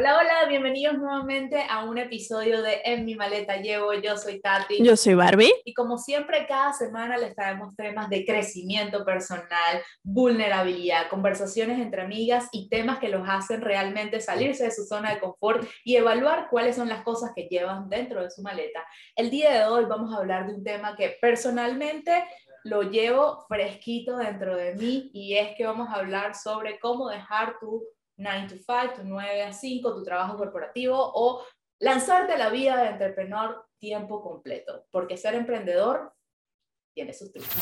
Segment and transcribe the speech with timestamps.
[0.00, 3.92] Hola, hola, bienvenidos nuevamente a un episodio de En mi maleta llevo.
[3.92, 4.82] Yo soy Tati.
[4.82, 5.52] Yo soy Barbie.
[5.66, 12.48] Y como siempre, cada semana les traemos temas de crecimiento personal, vulnerabilidad, conversaciones entre amigas
[12.50, 16.76] y temas que los hacen realmente salirse de su zona de confort y evaluar cuáles
[16.76, 18.82] son las cosas que llevan dentro de su maleta.
[19.14, 22.24] El día de hoy vamos a hablar de un tema que personalmente
[22.64, 27.58] lo llevo fresquito dentro de mí y es que vamos a hablar sobre cómo dejar
[27.60, 27.82] tu
[28.20, 31.44] 9 to 5, tu 9 a 5, tu trabajo corporativo o
[31.80, 36.12] lanzarte a la vida de entrepreneur tiempo completo, porque ser emprendedor
[36.94, 37.56] tiene sus trucos.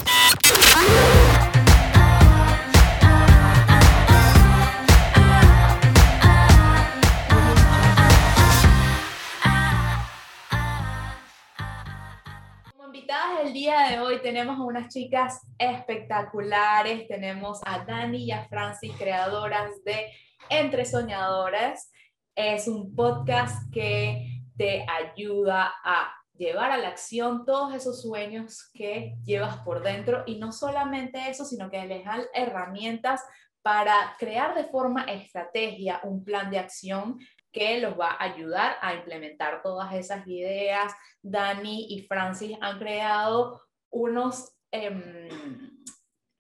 [13.49, 19.83] El día de hoy tenemos unas chicas espectaculares, tenemos a Dani y a Francis, creadoras
[19.85, 20.13] de
[20.51, 21.91] entre Soñadoras.
[22.35, 29.17] Es un podcast que te ayuda a llevar a la acción todos esos sueños que
[29.25, 33.23] llevas por dentro y no solamente eso, sino que les dan herramientas
[33.63, 37.19] para crear de forma estrategia un plan de acción
[37.53, 40.93] que los va a ayudar a implementar todas esas ideas.
[41.23, 44.55] Dani y Francis han creado unos...
[44.73, 45.29] Eh,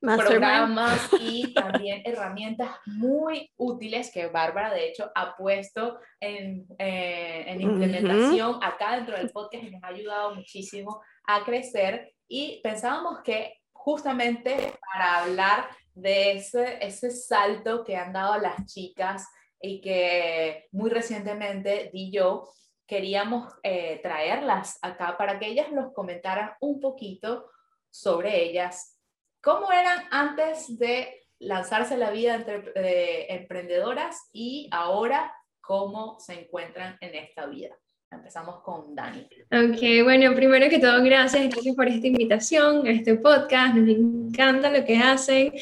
[0.00, 7.60] programas y también herramientas muy útiles que Bárbara, de hecho, ha puesto en, eh, en
[7.60, 12.14] implementación acá dentro del podcast y nos ha ayudado muchísimo a crecer.
[12.28, 19.26] Y pensábamos que justamente para hablar de ese, ese salto que han dado las chicas
[19.60, 22.48] y que muy recientemente di yo,
[22.86, 27.50] queríamos eh, traerlas acá para que ellas nos comentaran un poquito
[27.90, 28.98] sobre ellas,
[29.40, 36.98] ¿Cómo eran antes de lanzarse la vida entre eh, emprendedoras y ahora cómo se encuentran
[37.00, 37.76] en esta vida?
[38.10, 39.20] Empezamos con Dani.
[39.52, 43.74] Ok, bueno, primero que todo, gracias, gracias por esta invitación a este podcast.
[43.74, 45.52] Nos encanta lo que hacen,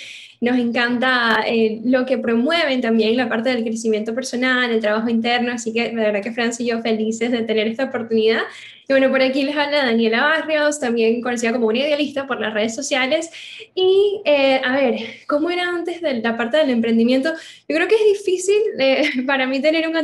[0.41, 5.53] nos encanta eh, lo que promueven también, la parte del crecimiento personal, el trabajo interno.
[5.53, 8.43] Así que de verdad que Francia y yo felices de tener esta oportunidad.
[8.88, 12.54] Y bueno, por aquí les habla Daniela Barrios, también conocida como una idealista por las
[12.54, 13.28] redes sociales.
[13.75, 17.32] Y eh, a ver, ¿cómo era antes de la parte del emprendimiento?
[17.69, 19.97] Yo creo que es difícil eh, para mí tener un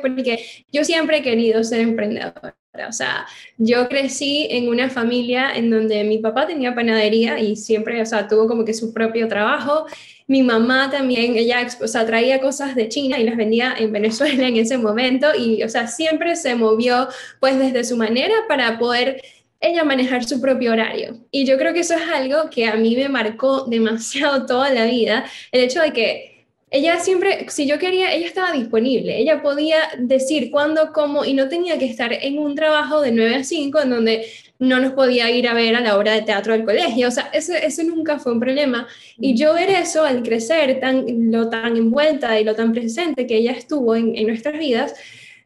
[0.00, 2.54] porque yo siempre he querido ser emprendedora.
[2.88, 8.00] O sea, yo crecí en una familia en donde mi papá tenía panadería y siempre,
[8.02, 9.86] o sea, tuvo como que su propio trabajo.
[10.26, 14.48] Mi mamá también, ella, o sea, traía cosas de China y las vendía en Venezuela
[14.48, 17.08] en ese momento y, o sea, siempre se movió
[17.40, 19.22] pues desde su manera para poder
[19.60, 21.16] ella manejar su propio horario.
[21.30, 24.84] Y yo creo que eso es algo que a mí me marcó demasiado toda la
[24.84, 26.35] vida, el hecho de que
[26.70, 31.48] ella siempre, si yo quería, ella estaba disponible, ella podía decir cuándo, cómo, y no
[31.48, 34.26] tenía que estar en un trabajo de 9 a 5 en donde
[34.58, 37.30] no nos podía ir a ver a la obra de teatro del colegio, o sea,
[37.32, 38.88] eso, nunca fue un problema.
[39.18, 43.36] Y yo ver eso al crecer, tan, lo tan envuelta y lo tan presente que
[43.36, 44.94] ella estuvo en, en nuestras vidas,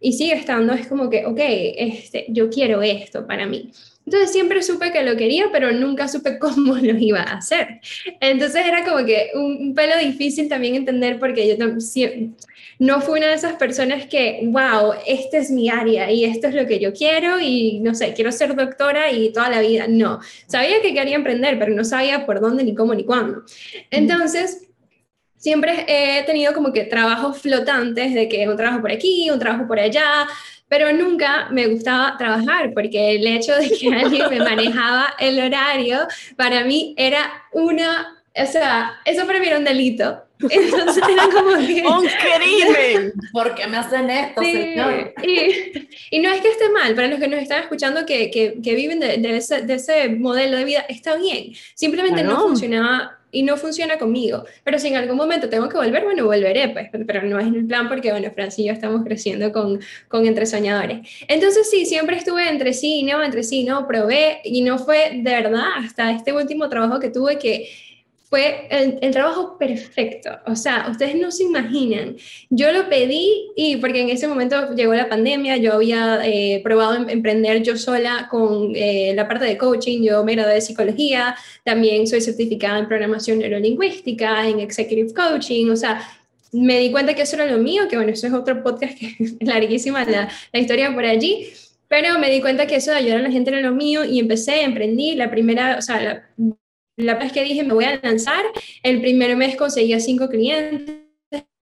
[0.00, 3.70] y sigue estando, es como que, ok, este, yo quiero esto para mí.
[4.10, 7.80] Entonces siempre supe que lo quería, pero nunca supe cómo lo iba a hacer.
[8.18, 11.64] Entonces era como que un, pelo difícil también entender porque yo
[12.80, 16.54] no fui una de esas personas que, wow, esta es mi área y esto es
[16.54, 19.86] lo que yo quiero y no sé, quiero ser doctora y toda la vida.
[19.86, 23.44] No, sabía que quería emprender, pero no sabía por dónde, ni cómo, ni cuándo.
[23.92, 24.66] Entonces
[25.36, 29.68] siempre he tenido como que trabajos flotantes de que un trabajo por aquí, un trabajo
[29.68, 30.26] por allá,
[30.70, 36.06] pero nunca me gustaba trabajar porque el hecho de que alguien me manejaba el horario
[36.36, 40.22] para mí era una, o sea, eso para mí era un delito.
[40.48, 41.82] Entonces era como que...
[41.86, 43.12] ¡Un crimen!
[43.32, 45.12] ¿Por qué me hacen esto, señor?
[45.24, 48.58] Y, y, no es que esté mal, para los que nos están escuchando que, que,
[48.62, 51.52] que viven de, de, ese, de, ese, modelo de vida, está bien.
[51.74, 54.44] Simplemente no funcionaba y no funciona conmigo.
[54.64, 57.66] Pero si en algún momento tengo que volver, bueno, volveré, pues, pero no es el
[57.66, 61.08] plan porque, bueno, Francia y yo estamos creciendo con, con Entre Soñadores.
[61.28, 65.30] Entonces, sí, siempre estuve entre sí, no, entre sí, no, probé y no fue de
[65.30, 67.68] verdad hasta este último trabajo que tuve que
[68.30, 70.30] fue el, trabajo perfecto.
[70.46, 72.16] O sea, ustedes no se imaginan.
[72.48, 76.94] Yo lo pedí y porque en ese momento llegó la pandemia, yo había eh, probado
[76.94, 81.34] em, emprender yo sola con eh, la parte de coaching, yo me gradué de psicología,
[81.64, 86.00] también soy certificada en programación neurolingüística, en executive coaching, o sea,
[86.52, 89.16] me di cuenta que eso era lo mío, que bueno, eso es otro podcast que
[89.18, 91.48] es larguísima la, la historia por allí.
[91.88, 94.20] Pero me di cuenta que eso de ayudar a la gente era lo mío y
[94.20, 95.16] empecé, emprendí.
[95.16, 96.22] La primera, o sea, la
[97.00, 98.44] la vez que dije me voy a lanzar,
[98.82, 100.96] el primer mes conseguía cinco clientes,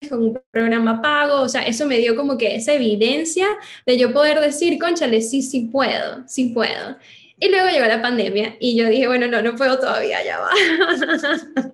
[0.09, 3.47] con un programa pago, o sea, eso me dio como que esa evidencia
[3.85, 6.97] de yo poder decir, conchale, sí, sí puedo, sí puedo.
[7.41, 10.51] Y luego llegó la pandemia y yo dije, bueno, no, no puedo todavía, ya va.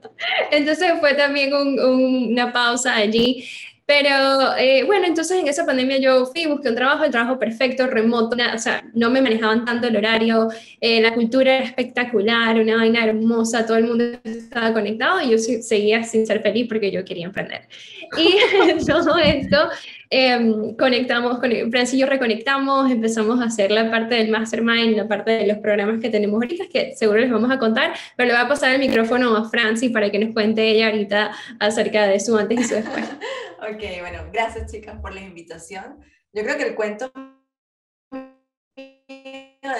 [0.51, 3.45] Entonces fue también una pausa allí.
[3.87, 7.87] Pero eh, bueno, entonces en esa pandemia yo fui, busqué un trabajo, el trabajo perfecto,
[7.87, 10.49] remoto, o sea, no me manejaban tanto el horario,
[10.81, 15.39] eh, la cultura era espectacular, una vaina hermosa, todo el mundo estaba conectado y yo
[15.39, 17.69] seguía sin ser feliz porque yo quería emprender.
[18.17, 19.69] Y todo esto
[20.17, 25.09] Em, conectamos, con Francis y yo reconectamos, empezamos a hacer la parte del mastermind, la
[25.09, 28.35] parte de los programas que tenemos ahorita, que seguro les vamos a contar, pero le
[28.35, 32.21] voy a pasar el micrófono a Francis para que nos cuente ella ahorita acerca de
[32.21, 33.05] su antes y su después.
[33.59, 35.99] ok, bueno, gracias chicas por la invitación.
[36.33, 37.11] Yo creo que el cuento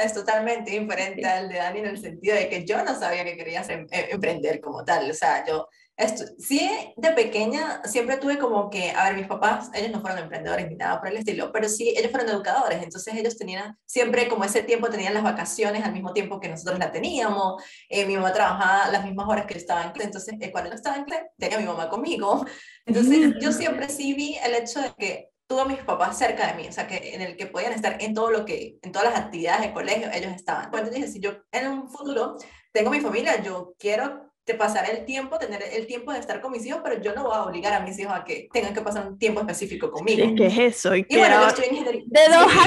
[0.05, 3.37] es totalmente diferente al de Dani en el sentido de que yo no sabía que
[3.37, 8.69] quería em, emprender como tal, o sea, yo esto, sí, de pequeña siempre tuve como
[8.69, 11.69] que, a ver, mis papás, ellos no fueron emprendedores ni nada por el estilo, pero
[11.69, 15.93] sí, ellos fueron educadores, entonces ellos tenían siempre como ese tiempo, tenían las vacaciones al
[15.93, 19.61] mismo tiempo que nosotros la teníamos, eh, mi mamá trabajaba las mismas horas que yo
[19.61, 22.45] estaba en clase, entonces eh, cuando yo estaba en clase tenía a mi mamá conmigo,
[22.87, 26.55] entonces yo siempre sí vi el hecho de que tuve a mis papás cerca de
[26.55, 29.13] mí, o sea, que en el que podían estar en todo lo que, en todas
[29.13, 30.71] las actividades de colegio, ellos estaban.
[30.71, 32.37] Cuando dije, si yo en un futuro
[32.73, 36.53] tengo mi familia, yo quiero te pasaré el tiempo, tener el tiempo de estar con
[36.53, 38.83] mis hijos, pero yo no voy a obligar a mis hijos a que tengan que
[38.83, 40.27] pasar un tiempo específico conmigo.
[40.37, 40.95] ¿Qué es eso?
[40.95, 42.65] Y, bueno, yo estoy en De 2 a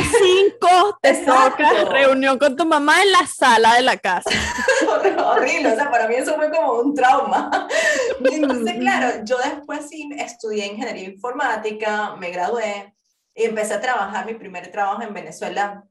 [0.59, 4.29] 5 te toca reunión con tu mamá en la sala de la casa.
[5.23, 7.67] Horrible, o sea, para mí eso fue como un trauma.
[8.25, 12.95] Entonces, claro, yo después sí estudié ingeniería informática, me gradué
[13.35, 15.83] y empecé a trabajar, mi primer trabajo en Venezuela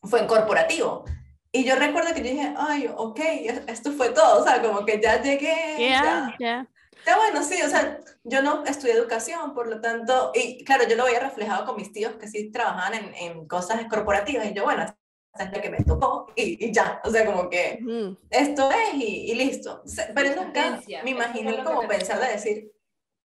[0.00, 1.04] fue en corporativo.
[1.56, 3.20] Y yo recuerdo que yo dije, ay, ok,
[3.68, 5.76] esto fue todo, o sea, como que ya llegué.
[5.78, 6.68] ya, ya.
[7.06, 10.96] Ya bueno, sí, o sea, yo no estudié educación, por lo tanto, y claro, yo
[10.96, 14.64] lo había reflejado con mis tíos que sí trabajaban en, en cosas corporativas, y yo,
[14.64, 17.78] bueno, es la que me tocó, y, y ya, o sea, como que
[18.30, 19.84] esto es, y, y listo.
[20.12, 22.72] Pero nunca me imaginé como pensar de decir,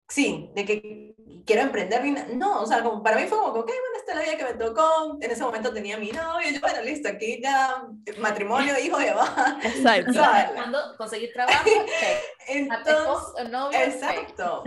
[0.07, 1.15] sí, de que
[1.45, 2.01] quiero emprender.
[2.35, 4.53] No, o sea, como para mí fue como, ok, bueno, esta es la vida que
[4.53, 5.17] me tocó.
[5.19, 7.87] En ese momento tenía mi novio, y yo, bueno, listo, aquí ya,
[8.19, 9.59] matrimonio, hijo, ya va.
[9.63, 10.21] Exacto.
[10.53, 11.69] Cuando conseguir trabajo,
[12.47, 14.63] Entonces, novio, exacto.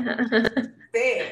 [0.92, 1.22] Sí.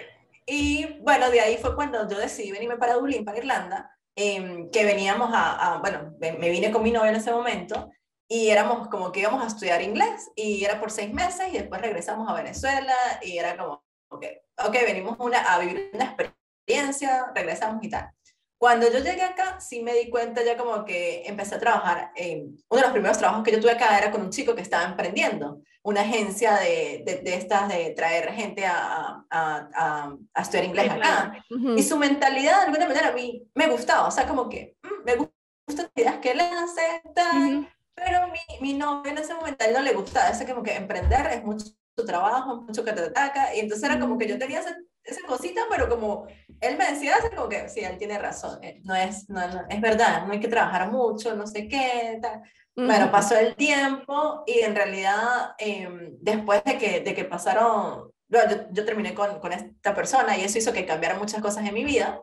[0.46, 4.84] Y bueno, de ahí fue cuando yo decidí venirme para Dublín, para Irlanda, em, que
[4.84, 7.90] veníamos a, a, bueno, me vine con mi novio en ese momento,
[8.28, 11.80] y éramos como que íbamos a estudiar inglés y era por seis meses y después
[11.80, 12.92] regresamos a Venezuela
[13.22, 14.24] y era como ok,
[14.66, 16.16] okay venimos una, a vivir una
[16.66, 18.10] experiencia, regresamos y tal.
[18.58, 22.56] Cuando yo llegué acá, sí me di cuenta ya como que empecé a trabajar, en,
[22.70, 24.84] uno de los primeros trabajos que yo tuve acá era con un chico que estaba
[24.84, 31.44] emprendiendo, una agencia de, de, estas de traer gente a, a, a, estudiar inglés acá.
[31.76, 35.04] Y su mentalidad de alguna manera a mí me gustaba, o sea, como que mm,
[35.04, 39.64] me gustan las ideas que él hace, tal, pero mi, mi novio en ese momento
[39.64, 41.66] a él no le gustaba, ese como que emprender es mucho
[41.96, 45.26] tu trabajo, mucho que te ataca, y entonces era como que yo tenía esa, esa
[45.26, 46.26] cosita, pero como
[46.60, 50.26] él me decía, como que sí, él tiene razón, eh, no es, no, es verdad,
[50.26, 52.42] no hay que trabajar mucho, no sé qué, tal.
[52.78, 58.38] Bueno, pasó el tiempo y en realidad em, después de que, de que pasaron, yo,
[58.70, 61.84] yo terminé con, con, esta persona y eso hizo que cambiaran muchas cosas en mi
[61.84, 62.20] vida.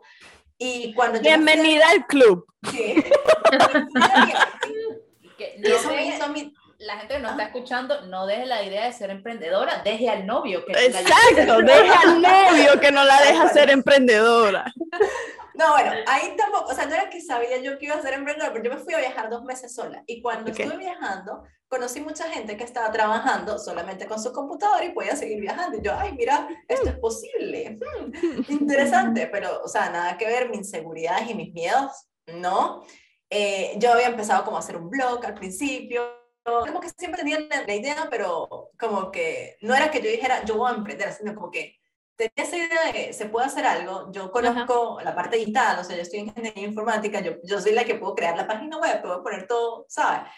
[0.60, 2.46] Y cuando Bienvenida al club.
[2.70, 2.94] Sí.
[5.58, 6.54] y eso me hizo a mí
[6.86, 10.26] la gente que nos está escuchando no deje la idea de ser emprendedora, deje al
[10.26, 14.72] novio que Exacto, deje al novio que no la deja ser emprendedora.
[15.56, 18.14] No, bueno, ahí tampoco, o sea, no era que sabía yo que iba a ser
[18.14, 20.04] emprendedora, pero yo me fui a viajar dos meses sola.
[20.08, 24.94] Y cuando estuve viajando, conocí mucha gente que estaba trabajando solamente con su computadora y
[24.94, 25.78] podía seguir viajando.
[25.78, 27.78] Y yo, ay, mira, esto es posible.
[27.80, 32.84] Hmm, interesante, pero, o sea, nada que ver, mis inseguridades y mis miedos, no.
[33.30, 37.40] Eh, yo había empezado como a hacer un blog al principio, como que siempre tenía
[37.40, 41.34] la, idea, pero como que no era que yo dijera, yo voy a emprender, sino
[41.34, 41.80] como que
[42.16, 45.96] tenía esa idea de se puede hacer algo, yo conozco la parte digital, o sea,
[45.96, 49.02] yo estoy en ingeniería informática, yo, yo soy la que puedo crear la página web,
[49.02, 50.30] puedo poner todo, ¿sabes?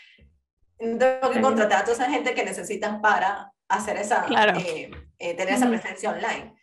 [0.77, 4.25] Tengo que contratar a toda esa gente que necesitan para hacer esa,
[4.57, 6.55] eh, eh, tener esa presencia online.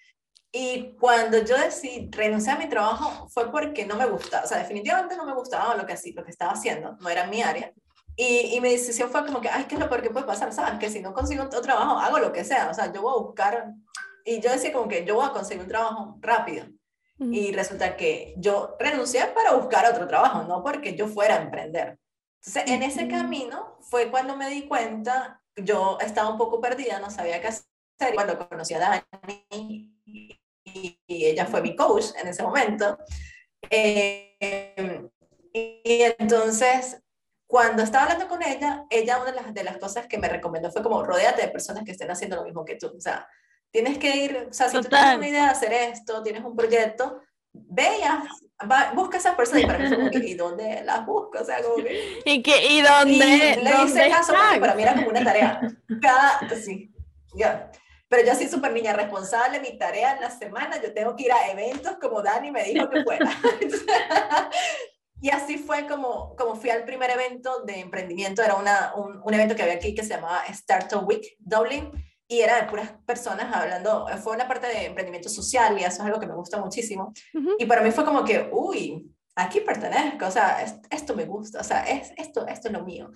[0.54, 4.58] Y cuando yo decidí renunciar a mi trabajo fue porque no me gustaba, o sea,
[4.58, 7.72] definitivamente no me gustaba lo que, lo que estaba haciendo, no era mi área.
[8.16, 10.52] Y, y, mi decisión fue como que, ay, ¿qué es lo peor que puede pasar?
[10.52, 10.78] ¿Sabes?
[10.78, 12.69] Que si no consigo otro trabajo, hago lo que sea.
[12.71, 13.73] O sea, yo voy a buscar.
[14.25, 16.66] Y yo decía como que yo voy a conseguir un trabajo rápido.
[17.31, 21.99] Y resulta que yo renuncié para buscar otro trabajo, no porque yo fuera a emprender.
[22.40, 27.11] Entonces, en ese camino fue cuando me di cuenta, yo estaba un poco perdida, no
[27.11, 27.64] sabía qué hacer.
[28.14, 32.99] Cuando conocí a Dani, y, ella fue mi coach en ese momento.
[33.71, 35.09] Eh,
[35.54, 37.00] y entonces,
[37.52, 40.71] cuando estaba hablando con ella, ella una de las, de las cosas que me recomendó
[40.71, 42.90] fue como, rodéate de personas que estén haciendo lo mismo que tú.
[42.97, 43.28] O sea,
[43.71, 46.56] tienes que ir, o sea, si tú tienes una idea de hacer esto, tienes un
[46.56, 47.21] proyecto,
[47.52, 49.85] ve y busca esas personas y para mí
[50.30, 51.40] ¿y dónde las busco?
[51.42, 52.23] O sea, como que...
[52.25, 53.12] ¿Y, qué, y dónde?
[53.12, 55.61] Y le hice caso porque para mí era como una tarea.
[56.00, 56.90] Cada, sí,
[57.35, 57.71] ya.
[58.09, 61.32] Pero yo soy súper niña responsable, mi tarea en la semana, yo tengo que ir
[61.32, 63.30] a eventos como Dani me dijo que fuera.
[65.22, 69.34] Y así fue como, como fui al primer evento de emprendimiento, era una, un, un
[69.34, 71.90] evento que había aquí que se llamaba Startup Week Dublin,
[72.32, 76.00] y era de puras personas hablando, fue una parte de emprendimiento social y eso es
[76.00, 77.12] algo que me gusta muchísimo.
[77.58, 81.64] Y para mí fue como que, uy, aquí pertenezco, o sea, esto me gusta, o
[81.64, 83.10] sea, es, esto, esto es lo mío.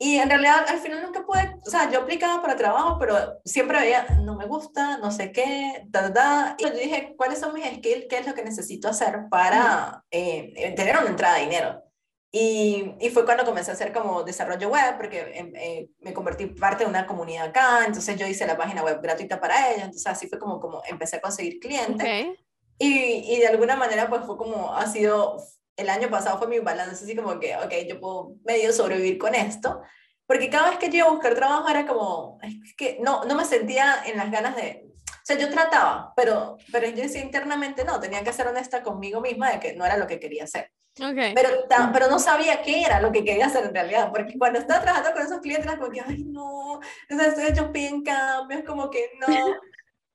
[0.00, 3.80] Y en realidad al final nunca pude, o sea, yo aplicaba para trabajo, pero siempre
[3.80, 7.64] veía, no me gusta, no sé qué, da, da, Y yo dije, ¿cuáles son mis
[7.64, 8.06] skills?
[8.08, 11.82] ¿Qué es lo que necesito hacer para eh, tener una entrada de dinero?
[12.30, 16.46] Y, y, fue cuando comencé a hacer como desarrollo web, porque em, eh, me convertí
[16.46, 20.06] parte de una comunidad acá, entonces yo hice la página web gratuita para ellos, entonces
[20.06, 22.36] así fue como, como empecé a conseguir clientes.
[22.78, 25.38] Y, y, de alguna manera pues fue como, ha sido,
[25.78, 29.34] el año pasado fue mi balance, así como que, ok, yo puedo medio sobrevivir con
[29.34, 29.80] esto,
[30.26, 33.34] porque cada vez que yo iba a buscar trabajo era como, es que no, no
[33.36, 37.84] me sentía en las ganas de, o sea, yo trataba, pero, pero yo decía internamente
[37.84, 40.72] no, tenía que ser honesta conmigo misma de que no era lo que quería hacer.
[41.00, 41.32] Okay.
[41.32, 41.48] Pero,
[41.92, 45.12] pero no sabía qué era lo que quería hacer en realidad, porque cuando estaba trabajando
[45.12, 49.26] con esos clientes era como que, ay, no, entonces ellos piden cambios, como que no.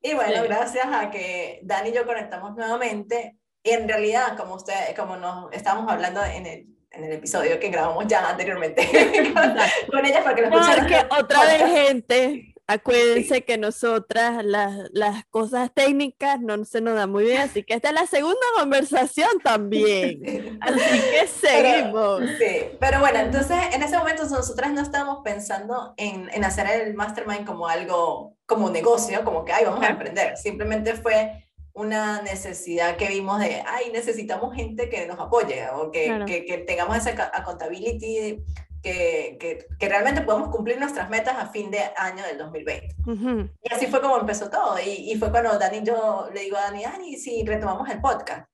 [0.06, 5.16] Y bueno, gracias a que Dani y yo conectamos nuevamente, en realidad, como, usted, como
[5.16, 8.86] nos estábamos hablando en el, en el episodio que grabamos ya anteriormente
[9.90, 15.70] con, ella, para que nos Porque otra vez, gente, Acuérdense que nosotras las, las, cosas
[15.74, 20.58] técnicas no se nos dan muy bien, así que esta es la segunda conversación también.
[20.62, 22.20] Así que seguimos.
[22.20, 26.66] Pero, sí, pero bueno, entonces en ese momento nosotras no estábamos pensando en, en hacer
[26.66, 30.38] el mastermind como algo, como un negocio, como que, ay, vamos a emprender.
[30.38, 31.43] Simplemente fue
[31.74, 36.58] una necesidad que vimos de, ay, necesitamos gente que nos apoye o que, que, que
[36.58, 38.42] tengamos esa accountability
[38.84, 42.96] que, que, realmente podamos cumplir nuestras metas a fin de año del 2020.
[43.62, 44.78] Y así fue como empezó todo.
[44.78, 48.48] Y, y, fue cuando Dani, yo le digo a Dani, Dani, si retomamos el podcast.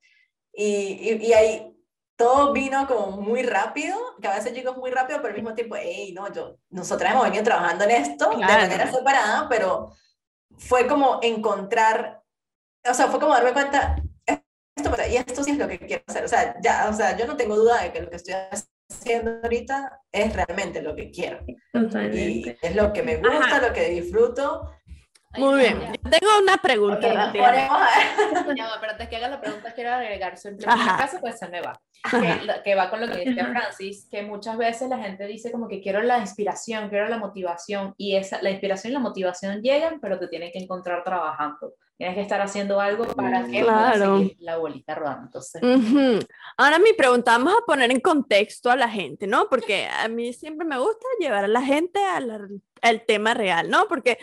[0.52, 1.76] Y, y, ahí
[2.16, 5.74] todo vino como muy rápido, que a veces digo muy rápido, pero al mismo tiempo,
[5.76, 9.90] hey, no, yo, nosotras hemos venido trabajando en esto de manera separada, pero
[10.58, 12.19] fue como encontrar,
[12.88, 13.96] o sea, fue como darme cuenta,
[14.26, 16.24] esto, y esto sí es lo que quiero hacer.
[16.24, 18.34] O sea, ya, o sea, yo no tengo duda de que lo que estoy
[18.90, 21.40] haciendo ahorita es realmente lo que quiero.
[22.12, 24.70] Y es lo que me gusta, lo que disfruto.
[25.36, 27.28] Muy bien, yo tengo una pregunta.
[27.28, 31.60] Okay, pero antes que haga la pregunta, quiero agregar siempre en caso, pues se me
[31.60, 31.80] va.
[32.10, 35.68] Que, que, va con lo que dice Francis, que muchas veces la gente dice como
[35.68, 40.00] que quiero la inspiración, quiero la motivación, y esa, la inspiración y la motivación llegan,
[40.00, 44.20] pero te tienen que encontrar trabajando tienes que estar haciendo algo para que claro.
[44.20, 45.24] seguir la bolita rodando.
[45.26, 45.60] Entonces.
[46.56, 49.50] Ahora mi pregunta, vamos a poner en contexto a la gente, ¿no?
[49.50, 53.86] Porque a mí siempre me gusta llevar a la gente al, al tema real, ¿no?
[53.86, 54.16] Porque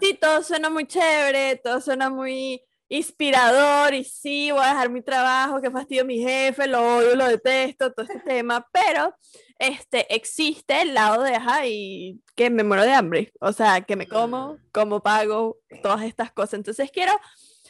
[0.00, 5.00] sí, todo suena muy chévere, todo suena muy inspirador y sí, voy a dejar mi
[5.00, 9.14] trabajo, que fastidio mi jefe, lo odio, lo detesto, todo este tema, pero
[9.60, 14.08] este, existe el lado de, y que me muero de hambre, o sea, que me
[14.08, 16.54] como, como pago, todas estas cosas.
[16.54, 17.12] Entonces quiero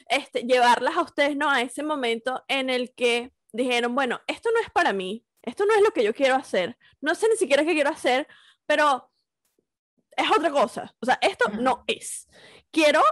[0.09, 1.51] este, llevarlas a ustedes, ¿no?
[1.51, 5.75] A ese momento en el que dijeron, bueno, esto no es para mí, esto no
[5.75, 8.27] es lo que yo quiero hacer, no sé ni siquiera qué quiero hacer,
[8.65, 9.11] pero
[10.17, 12.27] es otra cosa, o sea, esto no es.
[12.71, 13.03] Quiero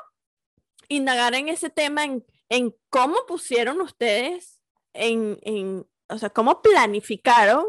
[0.88, 4.60] indagar en ese tema, en, en cómo pusieron ustedes,
[4.92, 7.64] en, en, o sea, cómo planificaron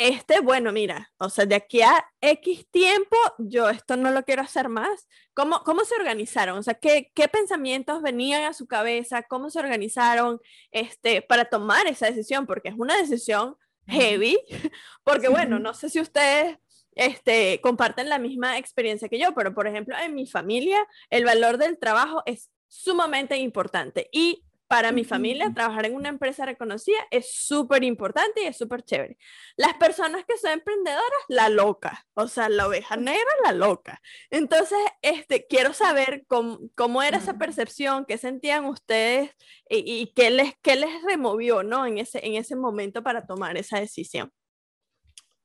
[0.00, 4.40] este, bueno, mira, o sea, de aquí a X tiempo, yo esto no lo quiero
[4.40, 5.06] hacer más.
[5.34, 6.56] ¿Cómo, cómo se organizaron?
[6.56, 9.22] O sea, ¿qué, ¿qué, pensamientos venían a su cabeza?
[9.24, 10.40] ¿Cómo se organizaron
[10.70, 12.46] este, para tomar esa decisión?
[12.46, 13.56] Porque es una decisión
[13.88, 14.38] heavy,
[15.04, 16.56] porque bueno, no sé si ustedes
[17.00, 21.56] este, comparten la misma experiencia que yo, pero por ejemplo, en mi familia el valor
[21.56, 27.32] del trabajo es sumamente importante y para mi familia trabajar en una empresa reconocida es
[27.32, 29.16] súper importante y es súper chévere.
[29.56, 34.00] Las personas que son emprendedoras, la loca, o sea, la oveja negra, la loca.
[34.28, 39.30] Entonces, este, quiero saber cómo, cómo era esa percepción, qué sentían ustedes
[39.70, 41.86] y, y, qué, les, qué les removió ¿no?
[41.86, 44.30] en, ese, en ese momento para tomar esa decisión.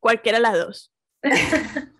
[0.02, 0.95] Cualquiera de las dos.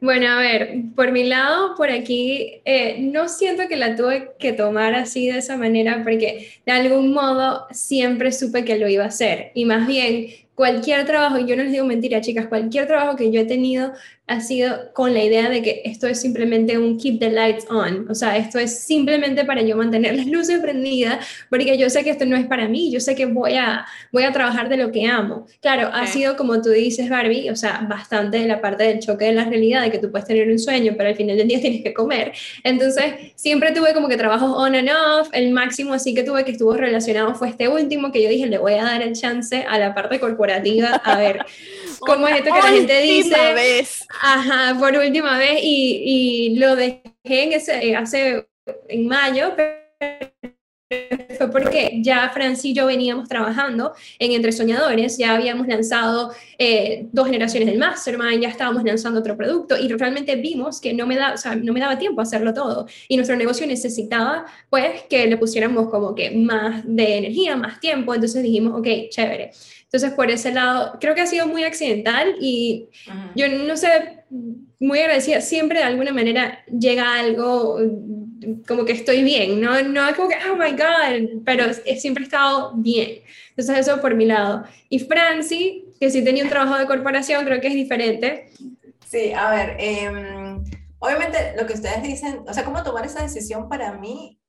[0.00, 4.52] Bueno, a ver, por mi lado, por aquí, eh, no siento que la tuve que
[4.52, 9.08] tomar así de esa manera porque de algún modo siempre supe que lo iba a
[9.08, 9.52] hacer.
[9.54, 10.28] Y más bien
[10.60, 13.94] cualquier trabajo, y yo no les digo mentira, chicas, cualquier trabajo que yo he tenido
[14.30, 18.08] ha sido con la idea de que esto es simplemente un keep the lights on,
[18.08, 22.10] o sea, esto es simplemente para yo mantener las luces prendidas, porque yo sé que
[22.10, 24.92] esto no es para mí, yo sé que voy a, voy a trabajar de lo
[24.92, 25.46] que amo.
[25.60, 29.24] Claro, ha sido como tú dices, Barbie, o sea, bastante de la parte del choque
[29.24, 31.60] de la realidad, de que tú puedes tener un sueño, pero al final del día
[31.62, 32.32] tienes que comer.
[32.62, 36.52] Entonces, siempre tuve como que trabajos on and off, el máximo así que tuve que
[36.52, 39.76] estuvo relacionado fue este último, que yo dije, le voy a dar el chance a
[39.78, 40.49] la parte corporativa,
[41.04, 41.44] a ver
[42.00, 43.54] cómo es esto que la gente dice.
[43.54, 44.06] Vez.
[44.22, 48.46] Ajá, por última vez y, y lo dejé en ese, hace
[48.88, 50.29] en mayo, pero
[51.36, 57.06] fue porque ya Franci y yo veníamos trabajando en Entre Soñadores, ya habíamos lanzado eh,
[57.12, 61.16] dos generaciones del Mastermind, ya estábamos lanzando otro producto y realmente vimos que no me,
[61.16, 62.86] da, o sea, no me daba tiempo a hacerlo todo.
[63.06, 68.12] Y nuestro negocio necesitaba pues que le pusiéramos como que más de energía, más tiempo,
[68.12, 69.52] entonces dijimos, ok, chévere.
[69.84, 72.88] Entonces por ese lado, creo que ha sido muy accidental y
[73.36, 74.24] yo no sé,
[74.80, 77.78] muy agradecida, siempre de alguna manera llega algo
[78.66, 82.26] como que estoy bien, no, no es como que, oh my God, pero siempre he
[82.26, 83.22] estado bien.
[83.50, 84.64] Entonces eso por mi lado.
[84.88, 88.50] Y Franci, que sí tenía un trabajo de corporación, creo que es diferente.
[89.06, 90.64] Sí, a ver, em,
[90.98, 94.40] obviamente lo que ustedes dicen, o sea, cómo tomar esa decisión para mí,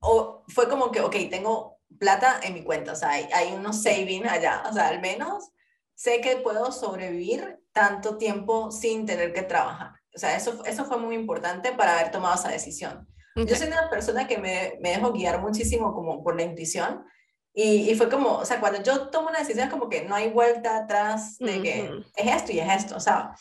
[0.00, 3.82] o fue como que, ok, tengo plata en mi cuenta, o sea, hay, hay unos
[3.82, 5.50] savings allá, o sea, al menos
[5.94, 9.92] sé que puedo sobrevivir tanto tiempo sin tener que trabajar.
[10.14, 13.06] O sea, eso, eso fue muy importante para haber tomado esa decisión.
[13.46, 17.04] Yo soy una persona que me, me dejo guiar muchísimo como por la intuición
[17.52, 20.14] y, y, fue como, o sea, cuando yo tomo una decisión es como que no
[20.14, 23.34] hay vuelta atrás de que es esto y es esto, o sea,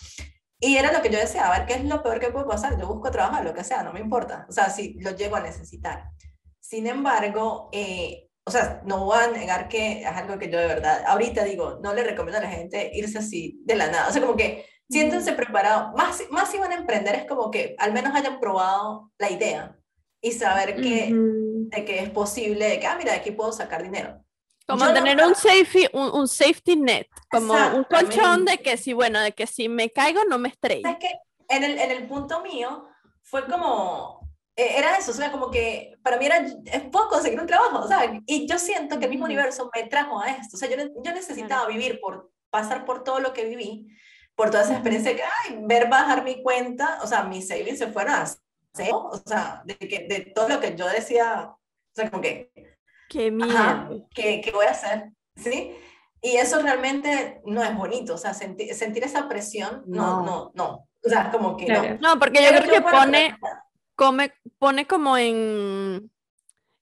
[0.60, 2.80] y era lo que yo deseaba, a ver qué es lo peor que puede pasar,
[2.80, 5.42] yo busco trabajar, lo que sea, no me importa, o sea, si lo llego a
[5.42, 6.10] necesitar.
[6.60, 10.68] Sin embargo, eh, o sea, no voy a negar que es algo que yo de
[10.68, 14.12] verdad, ahorita digo, no le recomiendo a la gente irse así de la nada, o
[14.12, 17.94] sea, como que siéntense preparados, más, más si van a emprender es como que al
[17.94, 19.79] menos hayan probado la idea,
[20.22, 23.84] y saber que, de que es posible, de que, ah, mira, de aquí puedo sacar
[23.84, 24.24] dinero.
[24.68, 29.32] Como tener un, safety, un, safety net, como un colchón de que si, bueno, de
[29.32, 30.88] que si me caigo no me estrello.
[30.88, 31.12] Es que
[31.48, 32.88] en el, en el punto mío
[33.24, 34.20] fue como,
[34.56, 37.80] e, era eso, o sea, como que para mí era, es poco conseguir un trabajo,
[37.80, 40.70] o sea, y yo siento que el mismo universo me trajo a esto, o sea,
[40.70, 43.88] yo, yo necesitaba vivir por, pasar por todo lo que viví,
[44.36, 47.88] por toda esa experiencia que, ay, ver bajar mi cuenta, o sea, mis savings se
[47.88, 48.26] fueron a
[48.94, 51.60] o sea, de, que, de todo lo que yo decía, o
[51.94, 52.52] sea, como que...
[53.10, 54.08] Qué miedo.
[54.14, 55.12] ¿qué, ¿qué, voy a hacer?
[55.36, 55.76] ¿Sí?
[56.22, 60.88] Y eso realmente no es bonito, o sea, sentir, sentir esa presión, no, no, no,
[61.04, 61.98] o sea, como que no.
[62.00, 63.38] No, porque yo creo que pone,
[63.96, 66.12] come, pone como en,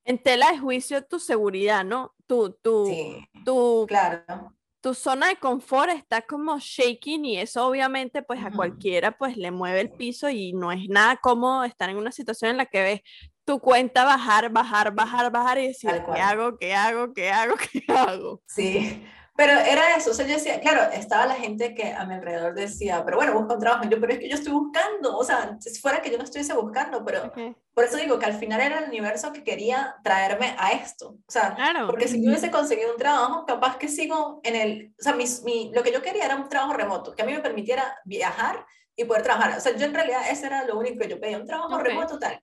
[0.05, 2.15] en tela de juicio tu seguridad, ¿no?
[2.25, 8.21] Tu, tu, sí, tu, claro tu zona de confort está como shaking y eso obviamente
[8.21, 11.97] pues a cualquiera pues le mueve el piso y no es nada cómodo estar en
[11.97, 13.01] una situación en la que ves
[13.43, 16.57] tu cuenta bajar, bajar, bajar, bajar y decir, ¿qué hago?
[16.57, 17.13] ¿Qué hago?
[17.13, 17.55] ¿Qué hago?
[17.71, 18.41] ¿Qué hago?
[18.45, 19.03] Sí,
[19.37, 22.55] pero era eso, o sea, yo decía, claro, estaba la gente que a mi alrededor
[22.55, 25.55] decía, pero bueno, busca un trabajo, yo, pero es que yo estoy buscando, o sea,
[25.59, 27.31] si fuera que yo no estuviese buscando, pero
[27.71, 31.31] por eso digo que al final era el universo que quería traerme a esto, o
[31.31, 35.13] sea, porque si yo hubiese conseguido un trabajo, capaz que sigo en el, o sea,
[35.13, 37.95] mi, mi, lo que yo quería era un trabajo remoto, que a mí me permitiera
[38.05, 41.19] viajar y poder trabajar, o sea, yo en realidad ese era lo único que yo
[41.19, 42.41] pedía, un trabajo remoto tal.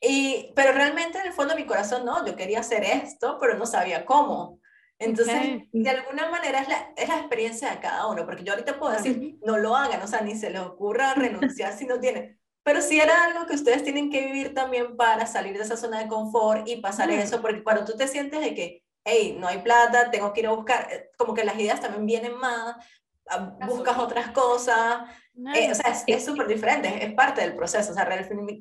[0.00, 3.58] Y, pero realmente en el fondo de mi corazón no, yo quería hacer esto, pero
[3.58, 4.60] no sabía cómo.
[4.98, 8.78] Entonces, de alguna manera es la, es la, experiencia de cada uno, porque yo ahorita
[8.78, 12.38] puedo decir, no lo hagan, o sea, ni se les ocurra renunciar si no tienen.
[12.62, 16.00] Pero sí era algo que ustedes tienen que vivir también para salir de esa zona
[16.00, 19.58] de confort y pasar eso, porque cuando tú te sientes de que, hey, no hay
[19.58, 22.74] plata, tengo que ir a buscar, eh, como que las ideas también vienen más,
[23.28, 25.02] ah, buscas otras cosas,
[25.54, 28.08] eh, o sea, es súper diferente, es parte del proceso, o sea,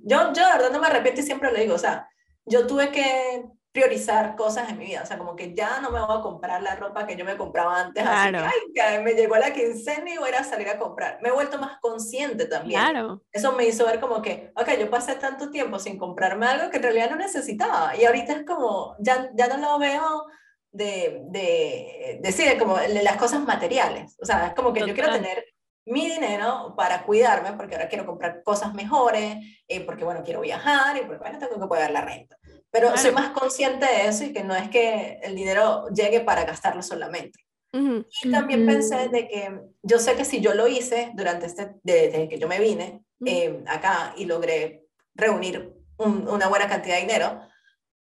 [0.04, 2.08] yo, yo de verdad no me arrepiento y siempre lo digo, o sea,
[2.46, 6.00] yo tuve que priorizar cosas en mi vida, o sea, como que ya no me
[6.00, 8.40] voy a comprar la ropa que yo me compraba antes, claro.
[8.40, 11.20] así que, ay, me llegó la quincena y voy a salir a comprar.
[11.22, 12.80] Me he vuelto más consciente también.
[12.80, 13.22] Claro.
[13.34, 16.78] Eso me hizo ver como que, ok, yo pasé tanto tiempo sin comprarme algo que
[16.78, 20.26] en realidad no necesitaba y ahorita es como, ya, ya no lo veo
[20.72, 25.44] de, de decir, como las cosas materiales, o sea, es como que yo quiero tener
[25.86, 30.98] mi dinero para cuidarme, porque ahora quiero comprar cosas mejores, eh, porque bueno, quiero viajar
[30.98, 32.38] y porque bueno, tengo que pagar la renta.
[32.76, 36.44] Pero soy más consciente de eso y que no es que el dinero llegue para
[36.44, 37.40] gastarlo solamente.
[37.72, 42.28] Y también pensé de que yo sé que si yo lo hice durante este, desde
[42.28, 44.84] que yo me vine eh, acá y logré
[45.14, 47.40] reunir una buena cantidad de dinero,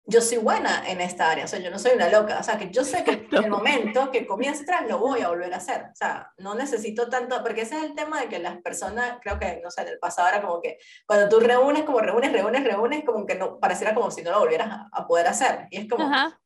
[0.07, 2.57] yo soy buena en esta área, o sea, yo no soy una loca, o sea,
[2.57, 5.57] que yo sé que en el momento que comience atrás lo voy a volver a
[5.57, 9.17] hacer, o sea, no necesito tanto, porque ese es el tema de que las personas,
[9.21, 12.31] creo que, no sé, en el pasado era como que cuando tú reúnes, como reúnes,
[12.31, 15.77] reúnes, reúnes, como que no, pareciera como si no lo volvieras a, poder hacer, y
[15.77, 16.37] es como, ah,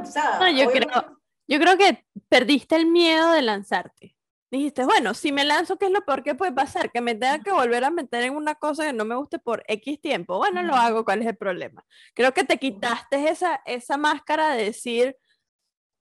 [0.00, 4.16] o sea, yo, creo, yo creo que perdiste el miedo de lanzarte
[4.56, 6.90] dijiste, bueno, si me lanzo, ¿qué es lo peor que puede pasar?
[6.90, 9.64] Que me tenga que volver a meter en una cosa que no me guste por
[9.68, 10.38] X tiempo.
[10.38, 11.84] Bueno, lo hago, ¿cuál es el problema?
[12.14, 15.16] Creo que te quitaste esa, esa máscara de decir,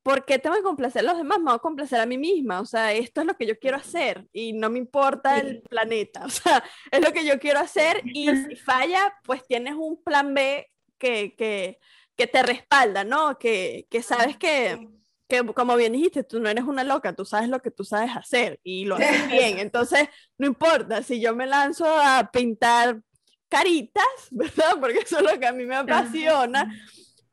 [0.04, 1.40] ¿por qué tengo que complacer a los demás?
[1.40, 2.60] Me voy a complacer a mí misma.
[2.60, 6.26] O sea, esto es lo que yo quiero hacer y no me importa el planeta.
[6.26, 10.34] O sea, es lo que yo quiero hacer y si falla, pues tienes un plan
[10.34, 11.80] B que, que,
[12.16, 13.38] que te respalda, ¿no?
[13.38, 14.90] Que, que sabes que
[15.34, 18.16] que como bien dijiste, tú no eres una loca, tú sabes lo que tú sabes
[18.16, 19.58] hacer y lo haces bien.
[19.60, 23.02] Entonces, no importa si yo me lanzo a pintar
[23.50, 24.78] caritas, ¿verdad?
[24.80, 26.72] Porque eso es lo que a mí me apasiona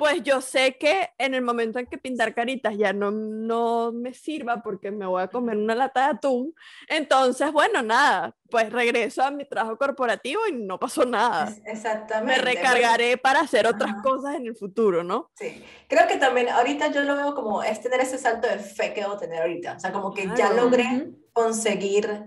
[0.00, 4.14] pues yo sé que en el momento en que pintar caritas ya no, no me
[4.14, 6.54] sirva porque me voy a comer una lata de atún,
[6.88, 11.52] entonces, bueno, nada, pues regreso a mi trabajo corporativo y no pasó nada.
[11.66, 12.34] Exactamente.
[12.34, 15.30] Me recargaré para hacer otras cosas en el futuro, ¿no?
[15.34, 18.94] Sí, creo que también ahorita yo lo veo como es tener ese salto de fe
[18.94, 22.24] que debo tener ahorita, o sea, como que ya logré conseguir,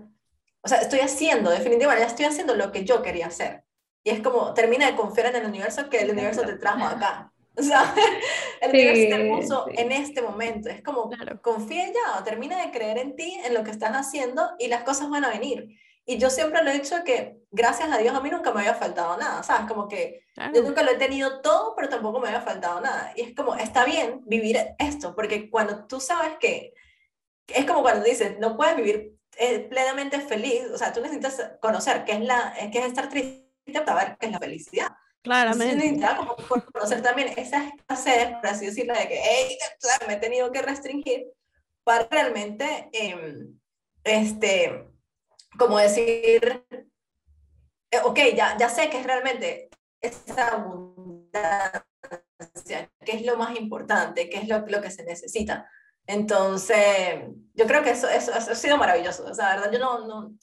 [0.62, 3.64] o sea, estoy haciendo, definitivamente, ya estoy haciendo lo que yo quería hacer.
[4.04, 7.32] Y es como, termina de confiar en el universo que el universo te trajo acá.
[7.56, 7.94] O sea,
[8.60, 10.68] el universo te puso en este momento.
[10.68, 11.08] Es como,
[11.40, 14.82] confía ya o termina de creer en ti, en lo que estás haciendo y las
[14.82, 15.68] cosas van a venir.
[16.06, 18.74] Y yo siempre lo he dicho que, gracias a Dios, a mí nunca me había
[18.74, 19.66] faltado nada, ¿sabes?
[19.66, 23.12] Como que yo nunca lo he tenido todo, pero tampoco me había faltado nada.
[23.16, 26.74] Y es como, está bien vivir esto, porque cuando tú sabes que,
[27.46, 32.04] es como cuando dices, no puedes vivir eh, plenamente feliz, o sea, tú necesitas conocer
[32.04, 33.44] qué es, la, qué es estar triste
[33.86, 34.88] para ver qué es la felicidad.
[35.24, 35.74] Claramente.
[35.76, 39.56] necesitaba como conocer también esa escasez, por así decirlo, de que hey,
[40.06, 41.32] me he tenido que restringir
[41.82, 43.58] para realmente, em,
[44.04, 44.86] este,
[45.58, 46.66] como decir,
[47.90, 51.82] eh, ok, ya, ya sé que es realmente esa abundancia,
[53.00, 55.66] que es lo más importante, que es lo, lo que se necesita.
[56.06, 57.20] Entonces,
[57.54, 59.24] yo creo que eso, eso, eso ha sido maravilloso.
[59.24, 60.36] O sea, verdad, yo no, no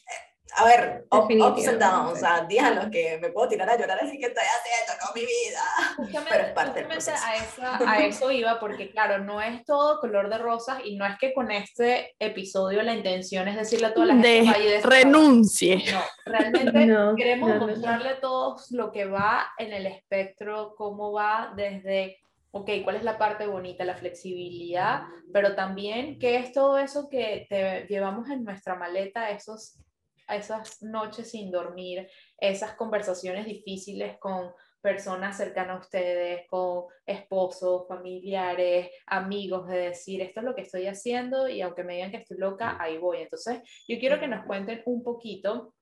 [0.55, 3.77] a ver, ups and downs, o sea, días en los que me puedo tirar a
[3.77, 6.25] llorar así que estoy haciendo con mi vida.
[6.29, 7.23] pero es parte del proceso.
[7.25, 11.05] A, eso, a eso iba, porque claro, no es todo color de rosas y no
[11.05, 15.83] es que con este episodio la intención es decirle a toda la gente de renuncie.
[15.91, 16.71] No, realmente
[17.17, 22.17] queremos mostrarle a todos lo que va en el espectro, cómo va desde
[22.51, 23.85] ok, ¿cuál es la parte bonita?
[23.85, 29.79] La flexibilidad, pero también qué es todo eso que te llevamos en nuestra maleta, esos
[30.27, 38.89] esas noches sin dormir, esas conversaciones difíciles con personas cercanas a ustedes, con esposos, familiares,
[39.05, 42.37] amigos, de decir, esto es lo que estoy haciendo y aunque me digan que estoy
[42.37, 43.19] loca, ahí voy.
[43.21, 45.75] Entonces, yo quiero que nos cuenten un poquito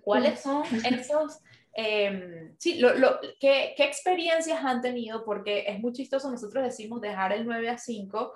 [0.00, 1.40] cuáles son esos...
[1.76, 5.24] Em, sí, lo, lo, ¿qué, ¿qué, experiencias han tenido?
[5.24, 8.32] Porque es muy chistoso, nosotros decimos dejar el 9 a 5,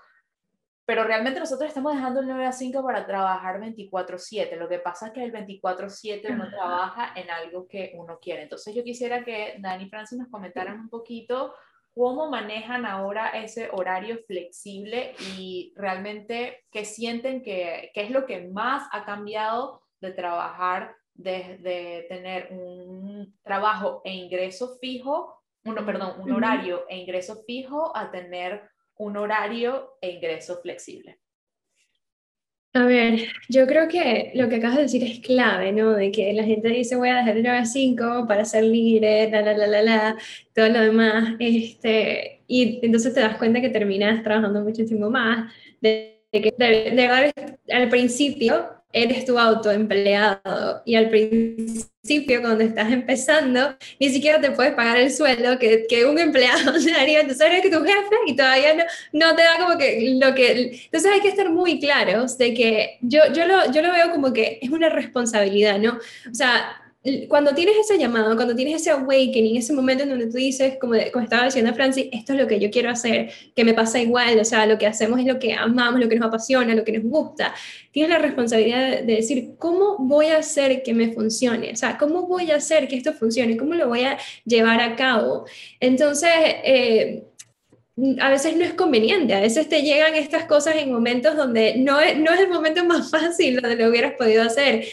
[0.89, 4.57] pero realmente nosotros estamos dejando el 9 a 5 para trabajar 24/7.
[4.57, 8.45] Lo que pasa es que el 24/7 uno trabaja en algo que uno quiere.
[8.45, 11.55] Entonces yo quisiera que Dani y Francis nos comentaran un poquito
[11.95, 18.49] cómo manejan ahora ese horario flexible y realmente qué sienten que, qué es lo que
[18.49, 26.33] más ha cambiado de trabajar, desde tener un trabajo e ingreso fijo, uno, perdón, un
[26.33, 31.19] horario e ingreso fijo a tener un horario e ingreso flexible?
[32.75, 35.95] A ver, yo creo que lo que acabas de decir es clave, ¿no?
[35.95, 39.31] De que la gente dice voy a dejar el 9 a 5 para ser libre,
[39.31, 40.17] la, la, la, la, la,
[40.55, 46.23] todo lo demás, este, y entonces te das cuenta que terminas trabajando muchísimo más, de,
[46.31, 47.33] que de, de,
[47.73, 54.75] al principio eres tu autoempleado y al principio cuando estás empezando ni siquiera te puedes
[54.75, 58.75] pagar el sueldo que, que un empleado haría, entonces eres que tu jefe y todavía
[58.75, 60.81] no, no, te da como que lo que...
[60.85, 64.33] Entonces hay que estar muy claros de que yo, yo, lo, yo lo veo como
[64.33, 65.99] que es una responsabilidad, ¿no?
[66.31, 66.81] O sea,
[67.29, 70.95] cuando tienes ese llamado, cuando tienes ese awakening, ese momento en donde tú dices, como,
[71.13, 74.39] como estaba diciendo Francis, esto es lo que yo quiero hacer, que me pasa igual,
[74.39, 76.99] o sea, lo que hacemos es lo que amamos, lo que nos apasiona, lo que
[76.99, 77.55] nos gusta,
[77.93, 81.73] tienes la responsabilidad de, decir, ¿cómo voy a hacer que me funcione?
[81.73, 83.57] O sea, ¿cómo voy a hacer que esto funcione?
[83.57, 85.47] ¿Cómo lo voy a llevar a cabo?
[85.79, 87.23] Entonces, eh,
[88.21, 92.01] a veces no es conveniente, a veces te llegan estas cosas en momentos donde no
[92.01, 94.85] es, no es el momento más fácil donde lo hubieras podido hacer.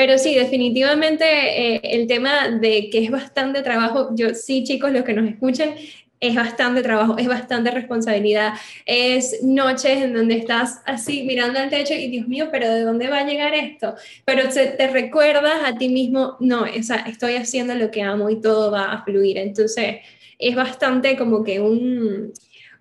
[0.00, 5.04] Pero sí, definitivamente eh, el tema de que es bastante trabajo, yo sí chicos, los
[5.04, 5.74] que nos escuchan,
[6.18, 8.54] es bastante trabajo, es bastante responsabilidad,
[8.86, 13.08] es noches en donde estás así mirando al techo y Dios mío, pero ¿de dónde
[13.08, 13.94] va a llegar esto?
[14.24, 18.70] Pero te recuerdas a ti mismo, no, o estoy haciendo lo que amo y todo
[18.70, 19.36] va a fluir.
[19.36, 19.96] Entonces,
[20.38, 22.32] es bastante como que un,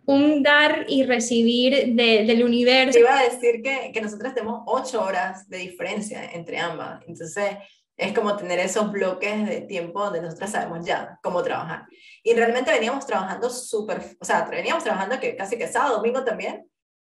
[0.09, 2.93] un dar y recibir del universo.
[2.93, 7.57] Te iba a decir que, que nosotros tenemos ocho horas de diferencia entre ambas, entonces
[7.95, 11.85] es como tener esos bloques de tiempo donde nosotros sabemos ya cómo trabajar.
[12.23, 16.65] Y realmente veníamos trabajando súper, o sea, veníamos trabajando que casi que sábado, domingo también,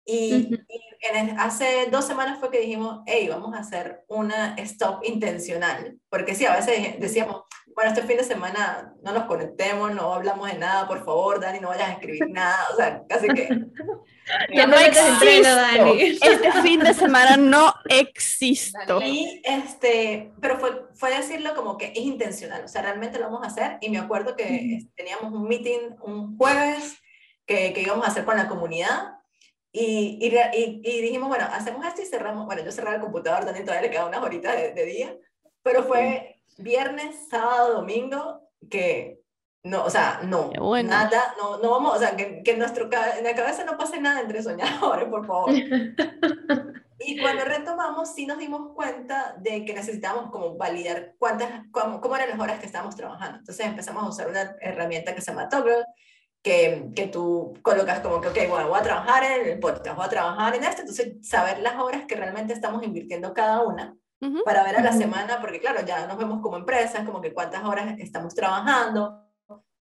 [0.07, 0.49] y,
[1.13, 5.99] en hace dos semanas fue que dijimos, hey, vamos a hacer una stop intencional.
[6.09, 7.43] Porque sí, a veces decíamos,
[7.77, 11.61] bueno, este fin de semana no nos conectemos, no hablamos de nada, por favor, Dani,
[11.61, 12.67] no vayas a escribir nada.
[12.73, 13.49] O sea, casi que...
[14.55, 15.55] ya no existo.
[15.55, 16.19] Dani.
[16.23, 19.01] Este fin de semana no existo.
[19.03, 23.45] Y este, pero fue, fue decirlo como que es intencional, o sea, realmente lo vamos
[23.45, 23.77] a hacer.
[23.83, 26.97] Y me acuerdo que teníamos un meeting un jueves
[27.45, 29.17] que, que íbamos a hacer con la comunidad
[29.79, 32.47] y, y, y, dijimos, bueno, hacemos esto y cerramos.
[32.47, 35.15] Bueno, yo cerraba el computador, también todavía le quedaban unas horitas de, día,
[35.63, 39.21] pero fue viernes, sábado, domingo, que
[39.67, 40.53] no, o sea, no,
[40.85, 44.01] nada, no, no vamos, o sea, que, que en, nuestro, en la cabeza no pase
[44.01, 45.51] nada entre soñadores, por favor.
[47.01, 52.15] y cuando retomamos, sí nos dimos cuenta de que necesitábamos como validar cuántas, cómo, cómo
[52.15, 53.39] eran las horas que estábamos trabajando.
[53.39, 55.85] Entonces empezamos a usar una herramienta que se llama Toggle,
[56.43, 60.07] que, que, tú colocas como que, ok, bueno, voy a trabajar en el podcast, voy
[60.07, 63.97] a trabajar en esto, entonces saber las horas que realmente estamos invirtiendo cada una
[64.45, 67.65] para ver a la semana, porque claro, ya nos vemos como empresas, como que cuántas
[67.65, 69.27] horas estamos trabajando,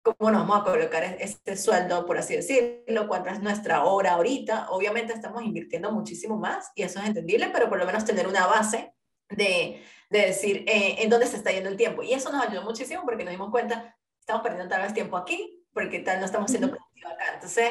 [0.02, 4.70] cómo nos vamos a colocar este sueldo, por así decirlo, cuánta es nuestra hora ahorita.
[4.70, 8.46] Obviamente estamos invirtiendo muchísimo más y eso es entendible, pero por lo menos tener una
[8.46, 8.94] base
[9.28, 12.02] de, de decir eh, en dónde se está yendo el tiempo.
[12.02, 15.64] Y eso nos ayudó muchísimo porque nos dimos cuenta, estamos perdiendo tal vez tiempo aquí,
[15.72, 17.34] porque tal no estamos siendo productivos acá.
[17.34, 17.70] Entonces,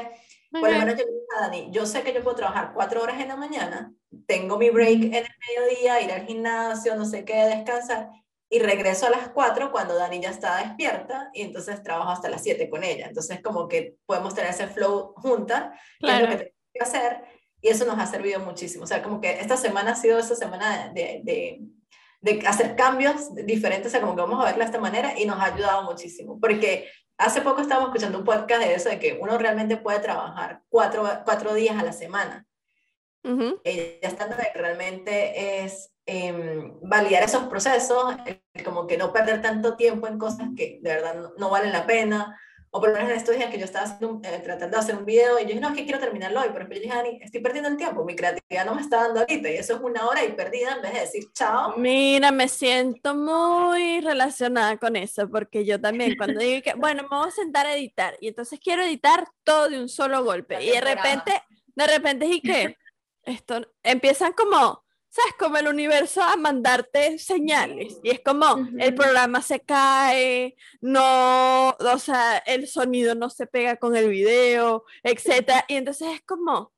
[0.52, 1.06] por lo menos yo,
[1.40, 3.94] Dani, yo sé que yo puedo trabajar cuatro horas en la mañana,
[4.28, 8.10] tengo mi break en el mediodía, ir al gimnasio, no sé qué, descansar,
[8.50, 12.44] y regreso a las cuatro cuando Dani ya está despierta, y entonces trabajo hasta las
[12.44, 13.08] siete con ella.
[13.08, 16.28] Entonces, como que podemos tener ese flow juntas, claro.
[16.28, 17.22] que es lo que tengo que hacer,
[17.62, 18.84] y eso nos ha servido muchísimo.
[18.84, 21.62] O sea, como que esta semana ha sido esa semana de, de,
[22.20, 25.26] de hacer cambios diferentes, o sea, como que vamos a verla de esta manera, y
[25.26, 26.90] nos ha ayudado muchísimo, porque
[27.22, 31.08] Hace poco estábamos escuchando un podcast de eso, de que uno realmente puede trabajar cuatro,
[31.24, 32.48] cuatro días a la semana.
[33.24, 33.62] Uh -huh.
[33.64, 38.16] ya estando realmente es eh, validar esos procesos,
[38.66, 41.86] como que no perder tanto tiempo en cosas que de verdad no, no valen la
[41.86, 42.40] pena,
[42.74, 45.06] o por lo menos en estos días que yo estaba eh, tratando de hacer un
[45.06, 47.42] video y yo dije, no, es que quiero terminarlo hoy, pero yo dije, Dani, estoy
[47.42, 50.24] perdiendo el tiempo, mi creatividad no me está dando ahorita y eso es una hora
[50.24, 51.76] y perdida en vez de decir chao.
[51.76, 57.18] Mira, me siento muy relacionada con eso, porque yo también cuando digo que, bueno, me
[57.18, 60.70] voy a sentar a editar y entonces quiero editar todo de un solo golpe y
[60.70, 61.44] de repente,
[61.76, 62.78] de repente y que
[63.24, 65.34] esto empiezan como ¿sabes?
[65.38, 68.00] Como el universo a mandarte señales.
[68.02, 73.76] Y es como el programa se cae, no, o sea, el sonido no se pega
[73.76, 75.65] con el video, etc.
[75.67, 76.71] Y entonces es como,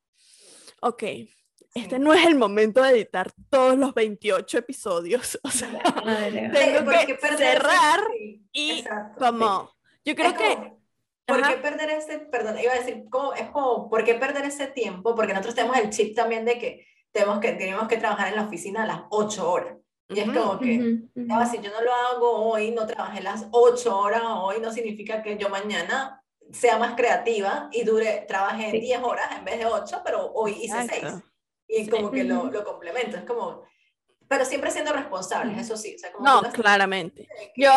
[0.82, 1.04] ok,
[1.74, 5.38] este no es el momento de editar todos los 28 episodios.
[5.44, 5.70] O sea,
[6.52, 8.00] tengo que cerrar
[8.52, 8.84] y
[9.16, 9.72] como,
[10.04, 10.72] yo creo que...
[11.26, 14.66] ¿Por qué perder ese, perdón, iba a decir, ¿cómo, es como, ¿por qué perder ese
[14.66, 15.14] tiempo?
[15.14, 18.42] Porque nosotros tenemos el chip también de que tenemos que, tenemos que trabajar en la
[18.42, 19.76] oficina a las 8 horas.
[20.08, 24.22] Y es como que, si yo no lo hago hoy, no trabajé las 8 horas
[24.24, 29.44] hoy, no significa que yo mañana sea más creativa y dure, trabaje 10 horas en
[29.44, 31.14] vez de 8, pero hoy hice 6.
[31.68, 33.62] Y como que lo, lo, complemento, es como,
[34.28, 35.94] pero siempre siendo responsables, eso sí.
[35.94, 37.26] O sea, como no, claramente.
[37.56, 37.70] Yo,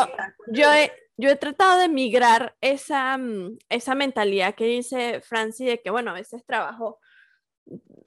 [0.48, 5.80] yo, he, yo he tratado de migrar esa, mm, esa mentalidad que dice Franci de
[5.82, 7.00] que, bueno, a veces trabajo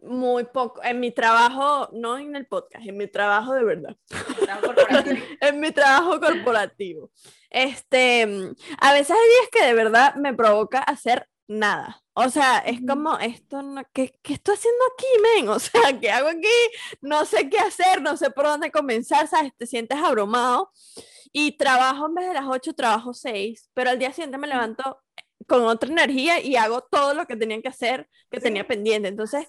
[0.03, 3.97] muy poco, en mi trabajo, no en el podcast, en mi trabajo de verdad.
[5.41, 7.11] en mi trabajo corporativo.
[7.51, 8.23] Este,
[8.81, 12.03] a veces hay días que de verdad me provoca hacer nada.
[12.15, 15.49] O sea, es como esto, no, ¿qué, ¿qué, estoy haciendo aquí, men?
[15.49, 16.49] O sea, ¿qué hago aquí?
[17.01, 19.53] No sé qué hacer, no sé por dónde comenzar, ¿sabes?
[19.57, 20.71] Te sientes abrumado.
[21.33, 25.01] Y trabajo en vez de las 8, trabajo 6, pero al día siguiente me levanto
[25.51, 29.09] con otra energía y hago todo lo que tenía que hacer, que tenía pendiente.
[29.09, 29.49] Entonces,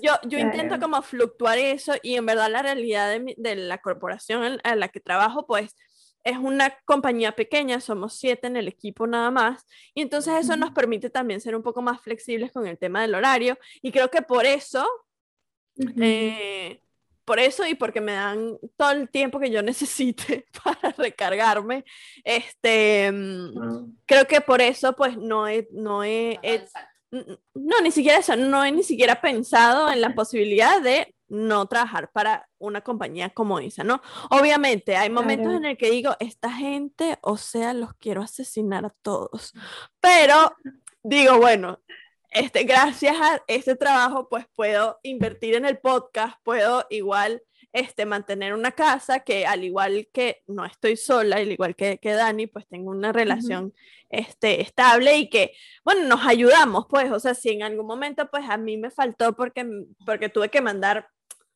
[0.00, 4.58] yo, yo intento como fluctuar eso y en verdad la realidad de, de la corporación
[4.64, 5.76] en, la que trabajo, pues
[6.24, 10.70] es una compañía pequeña, somos siete en el equipo nada más, y entonces eso nos
[10.70, 14.22] permite también ser un poco más flexibles con el tema del horario, y creo que
[14.22, 14.88] por eso,
[16.00, 16.80] eh,
[17.24, 21.84] por eso y porque me dan todo el tiempo que yo necesite para recargarme,
[22.24, 26.38] este, mm, creo que por eso pues no he, no he,
[27.54, 32.10] no, ni siquiera eso, no he ni siquiera pensado en la posibilidad de no trabajar
[32.12, 34.02] para una compañía como esa, ¿no?
[34.30, 38.94] Obviamente hay momentos en el que digo, esta gente, o sea, los quiero asesinar a
[39.02, 39.54] todos,
[40.00, 40.54] pero
[41.02, 41.80] digo, bueno,
[42.32, 47.42] este, gracias a este trabajo, pues puedo invertir en el podcast, puedo igual
[47.72, 52.12] este, mantener una casa que al igual que no estoy sola, al igual que, que
[52.12, 53.74] Dani, pues tengo una relación
[54.10, 55.52] este, estable y que,
[55.84, 59.34] bueno, nos ayudamos, pues, o sea, si en algún momento, pues a mí me faltó
[59.34, 59.66] porque,
[60.04, 61.08] porque tuve que mandar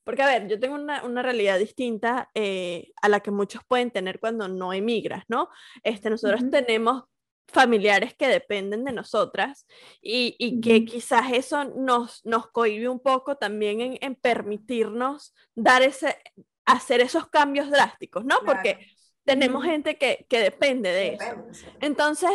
[0.04, 3.90] porque, a ver, yo tengo una, una realidad distinta eh, a la que muchos pueden
[3.90, 5.48] tener cuando no emigras, ¿no?
[5.82, 7.06] Este, nosotros tenemos
[7.48, 9.66] familiares que dependen de nosotras
[10.02, 15.82] y, y que quizás eso nos, nos cohibe un poco también en, en, permitirnos dar
[15.82, 16.16] ese,
[16.64, 18.36] hacer esos cambios drásticos, ¿no?
[18.44, 18.86] Porque
[19.24, 21.46] tenemos gente que, que, depende de eso.
[21.80, 22.30] Entonces,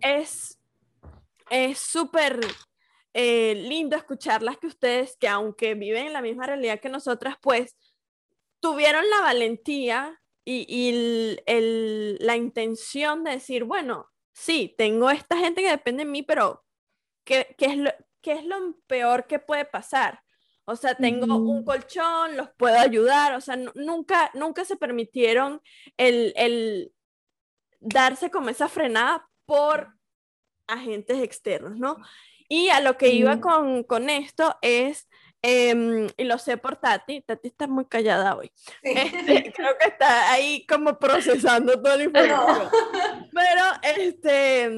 [0.00, 0.60] es
[1.50, 2.40] es súper
[3.12, 7.76] eh, lindo escucharlas que ustedes, que aunque viven en la misma realidad que nosotras, pues
[8.60, 15.62] tuvieron la valentía y, y el, la intención de decir, bueno, sí, tengo esta gente
[15.62, 16.64] que depende de mí, pero
[17.24, 17.90] ¿qué, qué es, lo,
[18.20, 20.22] qué es lo peor que puede pasar?
[20.64, 25.60] O sea, tengo un colchón, los puedo ayudar, o sea, nunca, nunca se permitieron
[25.96, 26.92] el, el
[27.80, 29.94] darse como esa frenada por
[30.68, 31.96] agentes externos, ¿no?
[32.48, 35.08] Y a lo que iba con, con esto es,
[35.42, 38.52] em, y lo sé por Tati, Tati está muy callada hoy.
[38.82, 42.68] Este, creo que está ahí como procesando toda la información.
[43.32, 44.70] Pero este,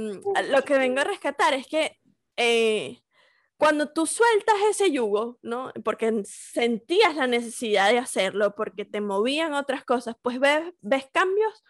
[0.50, 2.00] lo que vengo a rescatar es que
[2.36, 3.02] eh,
[3.62, 5.72] cuando tú sueltas ese yugo, ¿no?
[5.84, 11.62] Porque sentías la necesidad de hacerlo, porque te movían otras cosas, pues ves, ves cambios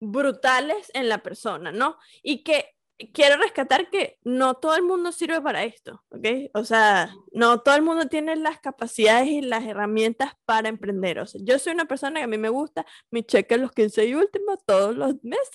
[0.00, 1.96] brutales en la persona, ¿no?
[2.22, 2.74] Y que
[3.12, 6.50] quiero rescatar que no todo el mundo sirve para esto, ¿ok?
[6.54, 11.20] O sea, no todo el mundo tiene las capacidades y las herramientas para emprender.
[11.20, 14.06] O sea, yo soy una persona que a mí me gusta mi cheque los 15
[14.06, 15.48] y últimos todos los meses,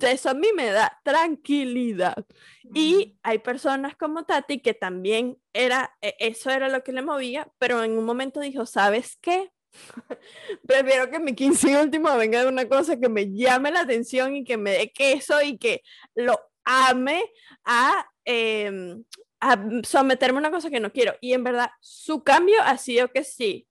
[0.00, 2.24] eso a mí me da tranquilidad.
[2.72, 7.52] Y hay personas como Tati que también era, e, eso era lo que le movía,
[7.58, 9.50] pero en un momento dijo, ¿sabes qué?
[10.66, 14.36] Prefiero que mi 15 y último venga de una cosa que me llame la atención
[14.36, 15.82] y que me dé queso y que
[16.14, 17.24] lo ame
[17.64, 19.04] a, em,
[19.40, 21.14] a someterme a una cosa que no quiero.
[21.20, 23.68] Y en verdad, su cambio ha sido que sí.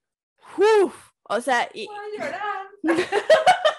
[0.58, 1.88] Uf, o sea, y...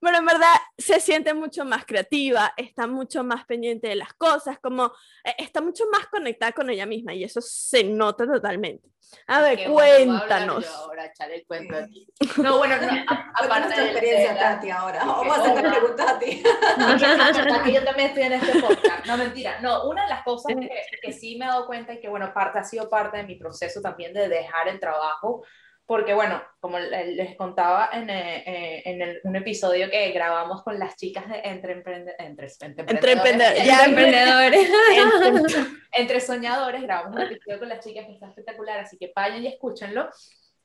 [0.00, 4.58] Pero en verdad se siente mucho más creativa, está mucho más pendiente de las cosas,
[4.58, 4.92] como
[5.24, 8.88] eh, está mucho más conectada con ella misma y eso se nota totalmente.
[9.28, 10.66] A ver, cuéntanos.
[10.66, 12.08] ahora echar el cuento aquí.
[12.38, 12.88] No, bueno, no,
[13.34, 15.04] aparte de experiencia, de Tati, ahora.
[15.04, 16.42] Vamos a hacer preguntas a ti.
[17.72, 19.06] yo también estoy en este podcast.
[19.06, 19.60] No, mentira.
[19.60, 20.70] No, una de las cosas que,
[21.02, 23.36] que sí me he dado cuenta y que, bueno, parte, ha sido parte de mi
[23.36, 25.44] proceso también de dejar el trabajo
[25.86, 30.96] porque bueno, como les contaba en, eh, eh, en un episodio que grabamos con las
[30.96, 34.68] chicas de Entre, emprende, entre, entre, emprendedores,
[35.92, 39.46] entre, soñadores, grabamos un episodio con las chicas que está espectacular, así que vayan y
[39.46, 40.10] escúchenlo.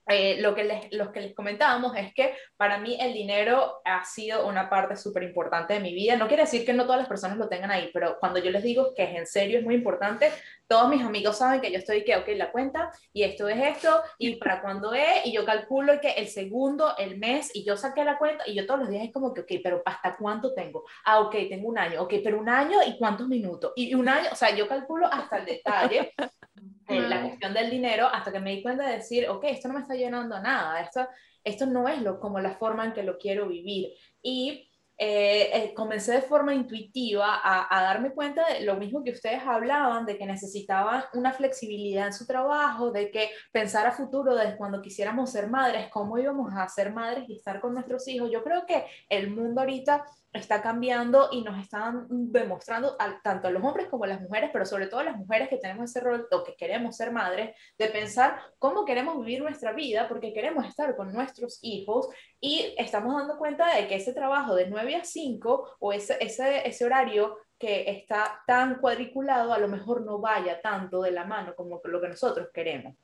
[0.08, 4.04] Eh, lo que les, los que les comentábamos es que para mí el dinero ha
[4.04, 6.16] sido una parte súper importante de mi vida.
[6.16, 8.64] No quiere decir que no todas las personas lo tengan ahí, pero cuando yo les
[8.64, 10.32] digo que es en serio, es muy importante,
[10.68, 14.02] todos mis amigos saben que yo estoy que, ok, la cuenta, y esto es esto,
[14.18, 18.04] y para cuándo es, y yo calculo que el segundo, el mes, y yo saqué
[18.04, 20.84] la cuenta, y yo todos los días es como que, ok, pero ¿hasta cuánto tengo?
[21.06, 24.30] Ah, ok, tengo un año, ok, pero un año y cuántos minutos, y un año,
[24.32, 26.14] o sea, yo calculo hasta el detalle
[26.99, 29.82] la cuestión del dinero hasta que me di cuenta de decir, ok, esto no me
[29.82, 31.08] está llenando nada, esto,
[31.43, 33.93] esto no es lo, como la forma en que lo quiero vivir.
[34.21, 34.67] Y
[35.04, 39.41] eh, eh, comencé de forma intuitiva a, a, darme cuenta de lo mismo que ustedes
[39.43, 44.58] hablaban, de que necesitaban una flexibilidad en su trabajo, de que pensar a futuro, desde
[44.58, 48.30] cuando quisiéramos ser madres, cómo íbamos a ser madres y estar con nuestros hijos.
[48.32, 53.63] Yo creo que el mundo ahorita está cambiando y nos están demostrando tanto a los
[53.63, 56.27] hombres como a las mujeres, pero sobre todo a las mujeres que tenemos ese rol
[56.32, 60.96] o que queremos ser madres, de pensar cómo queremos vivir nuestra vida porque queremos estar
[60.96, 62.08] con nuestros hijos
[62.40, 66.67] y estamos dando cuenta de que ese trabajo de 9 a 5 o ese, ese,
[66.67, 71.56] ese horario que está tan cuadriculado a lo mejor no vaya tanto de la mano
[71.56, 72.96] como lo que nosotros queremos.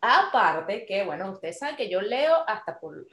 [0.00, 3.06] Aparte que, bueno, ustedes saben que yo leo hasta por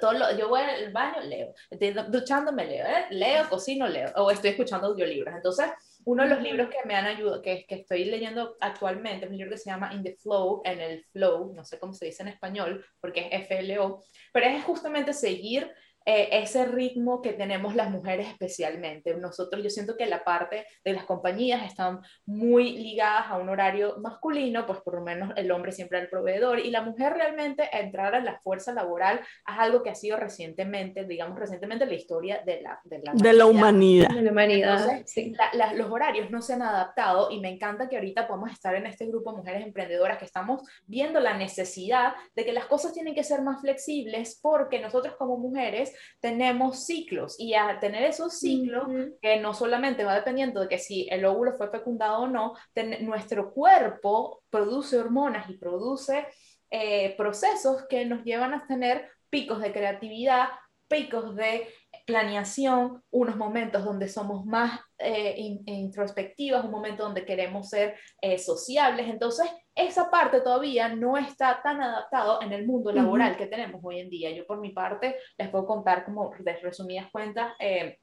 [0.00, 3.06] todo yo voy al baño, leo, estoy duchándome, leo, ¿eh?
[3.10, 5.34] leo, cocino, leo, o estoy escuchando audiolibros.
[5.34, 5.66] Entonces,
[6.04, 9.36] uno de los libros que me han ayudado, que, que estoy leyendo actualmente, es un
[9.36, 12.22] libro que se llama In the Flow, en el Flow, no sé cómo se dice
[12.22, 15.70] en español, porque es FLO, pero es justamente seguir
[16.06, 19.14] eh, ese ritmo que tenemos las mujeres especialmente.
[19.14, 23.98] Nosotros, yo siento que la parte de las compañías están muy ligadas a un horario
[23.98, 27.68] masculino, pues por lo menos el hombre siempre es el proveedor y la mujer realmente
[27.72, 32.42] entrar a la fuerza laboral es algo que ha sido recientemente, digamos recientemente la historia
[32.44, 34.08] de la, de la, de la humanidad.
[34.08, 35.02] De la humanidad.
[35.04, 35.34] sí.
[35.74, 39.06] los horarios no se han adaptado y me encanta que ahorita podamos estar en este
[39.06, 43.24] grupo de mujeres emprendedoras que estamos viendo la necesidad de que las cosas tienen que
[43.24, 48.88] ser más flexibles porque nosotros como mujeres tenemos ciclos y a tener esos ciclos,
[49.20, 52.54] que no solamente va dependiendo de que si el óvulo fue fecundado o no,
[53.00, 56.26] nuestro cuerpo produce hormonas y produce
[56.70, 60.48] eh, procesos que nos llevan a tener picos de creatividad,
[60.88, 61.68] picos de
[62.06, 65.34] planeación, unos momentos donde somos más eh,
[65.66, 69.08] introspectivas, un momento donde queremos ser eh, sociables.
[69.08, 74.00] Entonces, esa parte todavía no está tan adaptado en el mundo laboral que tenemos hoy
[74.00, 74.30] en día.
[74.32, 77.52] Yo por mi parte les puedo contar como de resumidas cuentas.
[77.60, 77.98] Eh,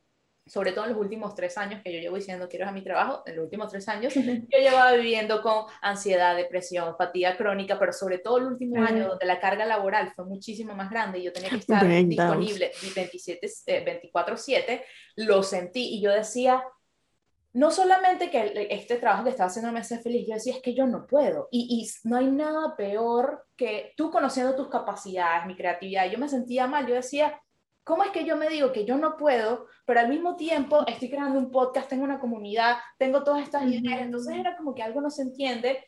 [0.47, 2.83] sobre todo en los últimos tres años que yo llevo diciendo quiero ir a mi
[2.83, 7.91] trabajo, en los últimos tres años, yo llevaba viviendo con ansiedad, depresión, fatiga crónica, pero
[7.91, 11.33] sobre todo el último año donde la carga laboral fue muchísimo más grande y yo
[11.33, 16.63] tenía que estar disponible 24/7, eh, lo sentí y yo decía,
[17.55, 20.73] no solamente que este trabajo que estaba haciendo me hace feliz, yo decía, es que
[20.73, 21.47] yo no puedo.
[21.51, 26.09] Y, y, no hay nada peor que tú conociendo tus capacidades, mi creatividad.
[26.11, 27.41] Yo me sentía mal, yo decía,
[27.85, 31.07] ¿Cómo es que yo me digo que yo no puedo, pero al mismo tiempo estoy
[31.07, 34.01] creando un podcast, tengo una comunidad, tengo todas estas ideas?
[34.01, 35.85] Entonces era como que algo no se entiende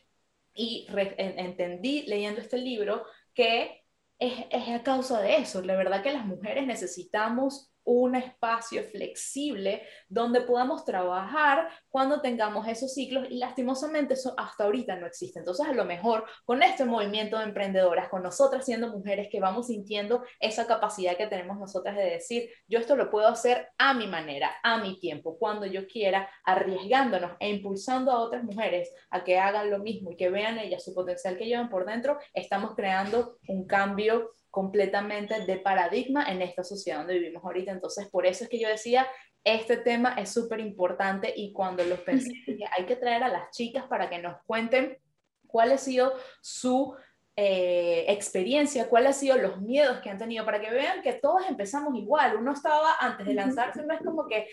[0.54, 0.86] y
[1.18, 3.04] entendí leyendo este libro
[3.34, 3.82] que
[4.16, 5.60] es, es a causa de eso.
[5.60, 12.92] La verdad que las mujeres necesitamos un espacio flexible donde podamos trabajar cuando tengamos esos
[12.92, 15.38] ciclos y lastimosamente eso hasta ahorita no existe.
[15.38, 19.68] Entonces a lo mejor con este movimiento de emprendedoras, con nosotras siendo mujeres que vamos
[19.68, 24.06] sintiendo esa capacidad que tenemos nosotras de decir, yo esto lo puedo hacer a mi
[24.06, 29.38] manera, a mi tiempo, cuando yo quiera, arriesgándonos e impulsando a otras mujeres a que
[29.38, 33.38] hagan lo mismo y que vean ellas su potencial que llevan por dentro, estamos creando
[33.48, 37.72] un cambio completamente de paradigma en esta sociedad donde vivimos ahorita.
[37.72, 39.06] Entonces, por eso es que yo decía,
[39.44, 42.30] este tema es súper importante y cuando los pensé,
[42.76, 44.98] hay que traer a las chicas para que nos cuenten
[45.46, 46.94] cuál ha sido su
[47.40, 51.42] eh, experiencia, cuáles han sido los miedos que han tenido, para que vean que todos
[51.48, 52.36] empezamos igual.
[52.36, 54.48] Uno estaba antes de lanzarse, no es como que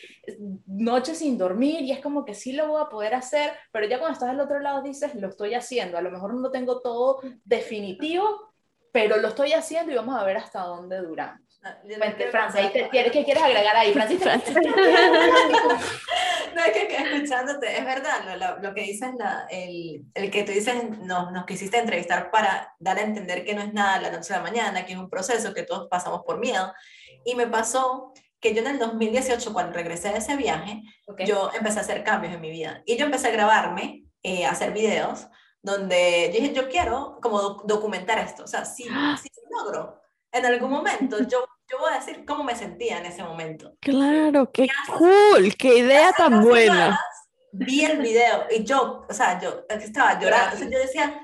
[0.68, 3.98] noche sin dormir y es como que sí lo voy a poder hacer, pero ya
[3.98, 5.98] cuando estás del otro lado dices, lo estoy haciendo.
[5.98, 8.54] A lo mejor no tengo todo definitivo,
[8.96, 11.60] pero lo estoy haciendo y vamos a ver hasta dónde duramos.
[11.62, 11.76] Ah,
[12.32, 14.38] Francia, ¿qué quieres agregar ahí, Francisca?
[16.56, 20.54] no, es que, escuchándote, es verdad, lo, lo que dices, la, el, el, que tú
[20.54, 24.34] dices, nos, nos quisiste entrevistar para dar a entender que no es nada la noche
[24.34, 26.72] a la mañana, que es un proceso, que todos pasamos por miedo.
[27.26, 30.84] Y me pasó que yo en el 2018, cuando regresé de ese viaje,
[31.26, 32.82] yo empecé a hacer cambios en mi vida.
[32.86, 35.28] Y yo empecé a grabarme, eh, a hacer videos,
[35.66, 38.84] donde yo dije, yo quiero como documentar esto, o sea, si,
[39.22, 40.00] si logro
[40.32, 43.74] en algún momento, yo, yo voy a decir cómo me sentía en ese momento.
[43.80, 47.00] Claro, qué cool, qué idea tan buena.
[47.52, 51.22] Vi el video y yo, o sea, yo estaba llorando, o sea, yo decía,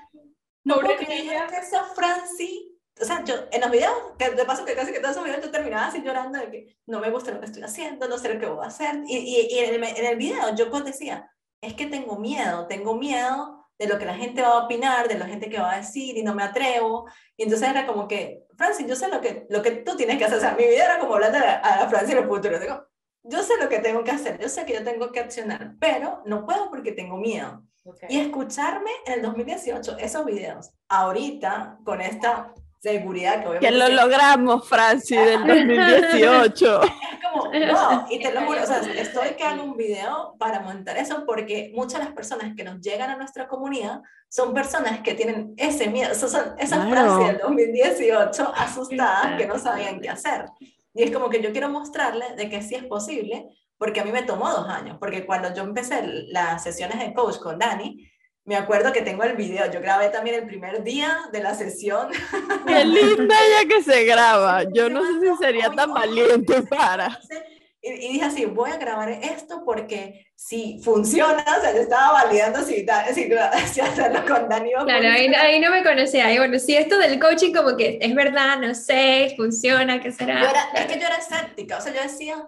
[0.64, 4.66] no puedo creer que esa Franci, o sea, yo en los videos, que de paso
[4.66, 7.32] que casi que todos esos videos yo terminaba así llorando de que no me gusta
[7.32, 9.76] lo que estoy haciendo, no sé lo que voy a hacer, y, y, y en,
[9.76, 11.30] el, en el video yo pues decía,
[11.62, 15.18] es que tengo miedo, tengo miedo de lo que la gente va a opinar, de
[15.18, 17.10] la gente que va a decir y no me atrevo.
[17.36, 20.26] Y entonces era como que, Francis, yo sé lo que, lo que tú tienes que
[20.26, 20.38] hacer.
[20.38, 22.60] O sea, mi vida era como hablar a, a Francis en el futuro.
[22.60, 22.86] Digo,
[23.24, 26.22] yo sé lo que tengo que hacer, yo sé que yo tengo que accionar, pero
[26.26, 27.64] no puedo porque tengo miedo.
[28.08, 34.68] Y escucharme en el 2018 esos videos, ahorita con esta seguridad que Que lo logramos,
[34.68, 36.82] Francis, del 2018.
[36.84, 36.90] es
[37.24, 40.98] como, wow, y te lo juro, o sea, estoy que hago un video para montar
[40.98, 45.14] eso porque muchas de las personas que nos llegan a nuestra comunidad son personas que
[45.14, 50.46] tienen ese miedo, son esas frases del 2018 asustadas que no sabían qué hacer.
[50.94, 54.12] Y es como que yo quiero mostrarles de que sí es posible, porque a mí
[54.12, 58.11] me tomó dos años, porque cuando yo empecé las sesiones de coach con Dani,
[58.46, 62.08] me acuerdo que tengo el video, yo grabé también el primer día de la sesión.
[62.68, 64.64] Qué linda ya que se graba.
[64.74, 67.20] Yo no sé si sería tan valiente para.
[67.82, 72.64] y, dije así, voy a grabar esto porque si funciona, o sea, yo estaba validando
[72.64, 72.84] si,
[73.14, 73.30] si,
[73.74, 74.72] si hacerlo con Dani.
[74.86, 76.26] Claro, ahí, ahí, no me conocía.
[76.26, 80.52] Ahí, bueno, si esto del coaching como que es verdad, no sé, funciona, ¿qué será?
[80.74, 82.44] Es que yo era escéptica, o sea, yo decía,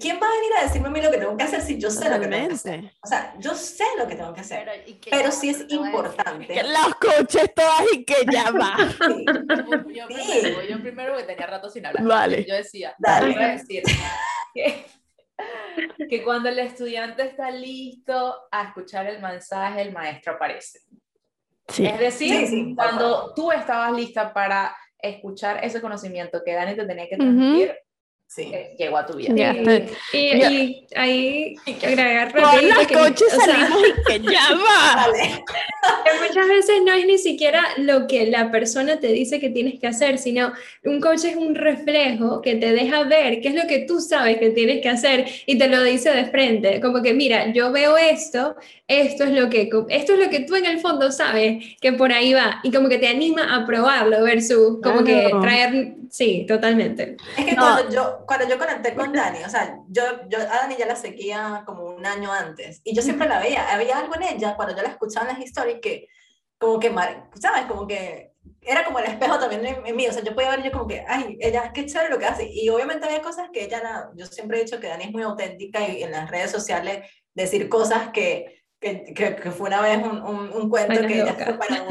[0.00, 1.90] ¿quién va a venir a decirme a mí lo que tengo que hacer si yo
[1.90, 2.92] sé lo que tengo que hacer?
[3.02, 6.46] O sea, yo sé lo que tengo que hacer, pero, pero sí es importante.
[6.46, 8.76] Que los coches todas y que ya va.
[9.88, 12.04] Yo, primero, yo primero que tenía rato sin hablar.
[12.04, 12.44] Vale.
[12.44, 13.34] Yo decía, Dale.
[13.34, 13.82] Voy a decir
[14.54, 14.86] que,
[16.08, 20.80] que cuando el estudiante está listo a escuchar el mensaje, el maestro aparece.
[21.68, 21.84] Sí.
[21.84, 27.16] Es decir, cuando tú estabas lista para escuchar ese conocimiento que Dani te tenía que
[27.16, 27.74] transmitir,
[28.28, 28.42] sí.
[28.52, 29.54] Eh, llegó a tu vida.
[30.12, 35.06] y, y, ahí agregar Con las coches salimos y que ya va.
[36.26, 39.86] muchas veces no es ni siquiera lo que la persona te dice que tienes que
[39.86, 40.52] hacer, sino
[40.84, 44.38] un coach es un reflejo que te deja ver qué es lo que tú sabes
[44.38, 47.96] que tienes que hacer y te lo dice de frente, como que mira, yo veo
[47.96, 48.56] esto,
[48.86, 52.12] esto es lo que esto es lo que tú en el fondo sabes que por
[52.12, 57.16] ahí va y como que te anima a probarlo versus como que traer sí, totalmente.
[57.36, 60.76] Es que cuando yo cuando yo conecté con Dani, o sea, yo, yo a Dani
[60.76, 64.22] ya la seguía como un año antes y yo siempre la veía, había algo en
[64.22, 66.08] ella cuando yo la escuchaba en las historias que
[66.58, 66.92] como que,
[67.40, 67.66] ¿sabes?
[67.66, 70.72] Como que era como el espejo también en, mí, o sea, yo podía ver yo
[70.72, 74.10] como que, ay, ella, qué chévere lo que hace, y obviamente había cosas que ella,
[74.14, 77.68] yo siempre he dicho que Dani es muy auténtica y en las redes sociales decir
[77.68, 81.84] cosas que que, que, fue una vez un, un, cuento que ella fue para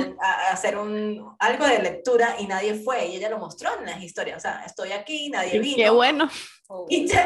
[0.51, 4.38] hacer un, algo de lectura y nadie fue, y ella lo mostró en las historias,
[4.38, 5.77] o sea, estoy aquí, nadie vino.
[5.77, 6.29] Qué bueno.
[6.89, 7.17] Y, sí,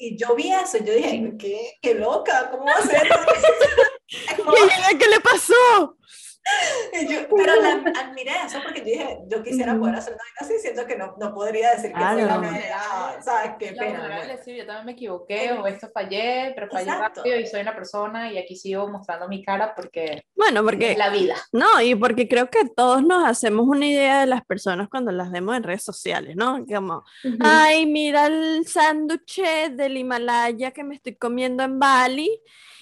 [0.00, 3.08] y, yo vi eso, y yo dije, qué, qué loca, ¿cómo va a ser?
[4.98, 5.96] ¿Qué le pasó?
[7.36, 10.96] pero la admiré eso porque yo dije, yo quisiera poder hacer una así, siento que
[10.96, 12.80] no, no podría decir que fue la manera,
[13.20, 13.52] ¿sabes?
[13.58, 14.20] Qué pena.
[14.26, 18.32] Decir, yo también me equivoqué o esto fallé, pero fallé rápido y soy una persona
[18.32, 21.36] y aquí sigo mostrando mi cara porque, bueno, porque la vida.
[21.52, 25.30] No, y porque creo que todos nos hacemos una idea de las personas cuando las
[25.30, 26.64] vemos en redes sociales, ¿no?
[26.66, 27.04] Como,
[27.40, 32.30] ay, mira el sándwich del Himalaya que me estoy comiendo en Bali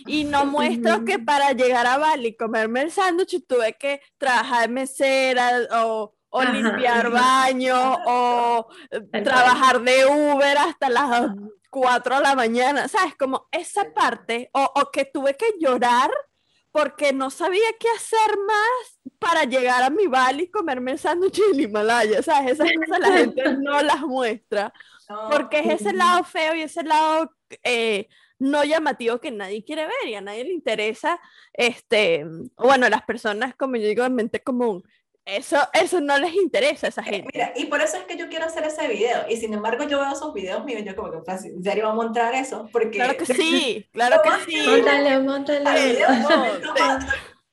[0.06, 5.50] y no muestro que para llegar a Bali comerme el sándwich tuve que trabajar mesera
[5.82, 11.30] o, o limpiar baños o eh, trabajar de Uber hasta las
[11.70, 13.14] 4 de la mañana, ¿sabes?
[13.16, 16.10] Como esa parte, o, o que tuve que llorar
[16.70, 21.40] porque no sabía qué hacer más para llegar a mi Bali y comerme el sándwich
[21.50, 22.52] del Himalaya, ¿sabes?
[22.52, 24.72] Esas cosas la gente no las muestra,
[25.30, 27.32] porque es ese lado feo y ese lado
[27.62, 28.08] eh,
[28.38, 31.20] no llamativo que nadie quiere ver y a nadie le interesa,
[31.52, 32.24] este,
[32.56, 34.84] bueno, las personas, como yo digo, en mente común,
[35.28, 37.30] eso, eso no les interesa a esa eh, gente.
[37.34, 39.28] Mira, y por eso es que yo quiero hacer ese video.
[39.28, 42.04] Y sin embargo, yo veo esos videos míos yo como que, pues, ¿en serio vamos
[42.04, 42.68] a mostrar eso?
[42.72, 42.92] Porque...
[42.92, 44.66] Claro que sí, claro que sí.
[44.66, 45.98] Móntale, móntale.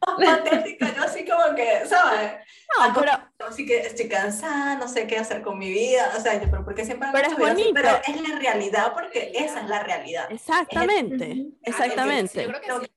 [0.26, 2.34] patética, yo así como que, ¿sabes?
[2.78, 3.12] No, pero...
[3.48, 6.66] Así que estoy cansada, no sé qué hacer con mi vida, o sea, yo, pero
[6.66, 7.70] porque siempre pero es bonito.
[7.74, 10.32] pero es la realidad, porque esa es la realidad.
[10.32, 12.44] Exactamente, exactamente.
[12.44, 12.88] Yo creo que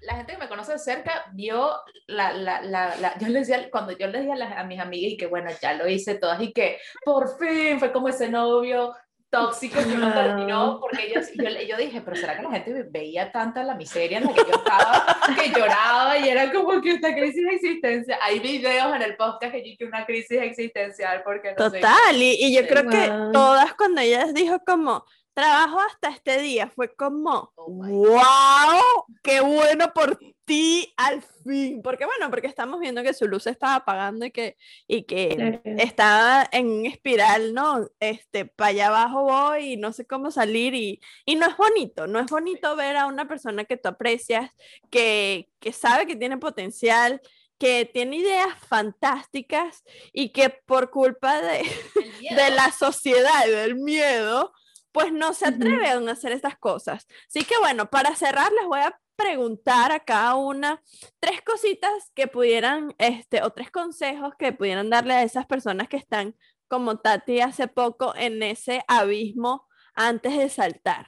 [0.00, 1.70] la, gente, que me conoce de cerca vio
[2.06, 5.16] la, la, la, yo le decía, cuando yo le decía a, a mis amigas y
[5.16, 8.94] que bueno, ya lo hice todas y que por fin fue como ese novio
[9.34, 11.20] tóxico que no terminó, porque yo,
[11.66, 14.56] yo, dije, pero ¿será que la gente veía tanta la miseria en la que yo
[14.56, 15.06] estaba,
[15.36, 18.18] que lloraba y era como que esta crisis de existencia?
[18.22, 22.36] Hay videos en el podcast que yo que una crisis existencial porque no Total, y,
[22.38, 25.04] y, yo creo que todas cuando ella dijo como,
[25.34, 31.82] trabajo hasta este día, fue como, wow, oh qué bueno por ti al fin.
[31.82, 35.60] Porque bueno, porque estamos viendo que su luz se estaba apagando y que, y que
[35.78, 37.88] estaba en espiral, ¿no?
[38.00, 42.06] Este, para allá abajo voy y no sé cómo salir y, y no es bonito,
[42.06, 44.50] no es bonito ver a una persona que tú aprecias,
[44.90, 47.20] que, que sabe que tiene potencial
[47.58, 51.62] que tiene ideas fantásticas y que por culpa de,
[52.36, 54.52] de la sociedad y del miedo,
[54.92, 57.06] pues no se atreven a hacer estas cosas.
[57.28, 60.82] Así que bueno, para cerrar les voy a preguntar a cada una
[61.20, 65.96] tres cositas que pudieran, este, o tres consejos que pudieran darle a esas personas que
[65.96, 66.34] están
[66.68, 71.06] como Tati hace poco en ese abismo antes de saltar.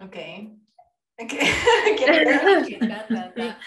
[0.00, 0.16] Ok.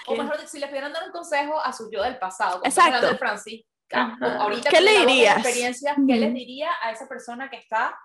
[0.08, 3.08] o mejor, si les pudieran dar un consejo a su yo del pasado, como Exacto.
[3.08, 5.38] De Francisca, ahorita ¿Qué le dirías?
[5.38, 7.96] Experiencias, ¿Qué les diría a esa persona que está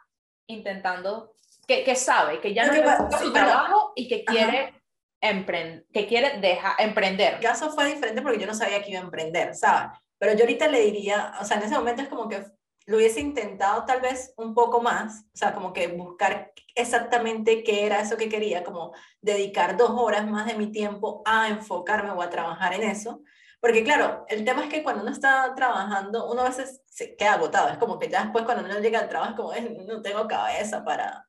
[0.46, 1.32] intentando,
[1.66, 4.77] que, que sabe, que ya no le su trabajo y que quiere emprender,
[5.20, 7.34] que quiere dejar, emprender.
[7.34, 9.98] El caso fue diferente porque yo no sabía que iba a emprender, ¿sabes?
[10.18, 12.44] Pero yo ahorita le diría, o sea, en ese momento es como que
[12.86, 17.84] lo hubiese intentado tal vez un poco más, o sea, como que buscar exactamente qué
[17.84, 22.22] era eso que quería, como dedicar dos horas más de mi tiempo a enfocarme o
[22.22, 23.20] a trabajar en eso.
[23.60, 27.34] Porque claro, el tema es que cuando uno está trabajando, uno a veces se queda
[27.34, 30.26] agotado, es como que ya después cuando uno llega al trabajo es como, no tengo
[30.26, 31.26] cabeza para,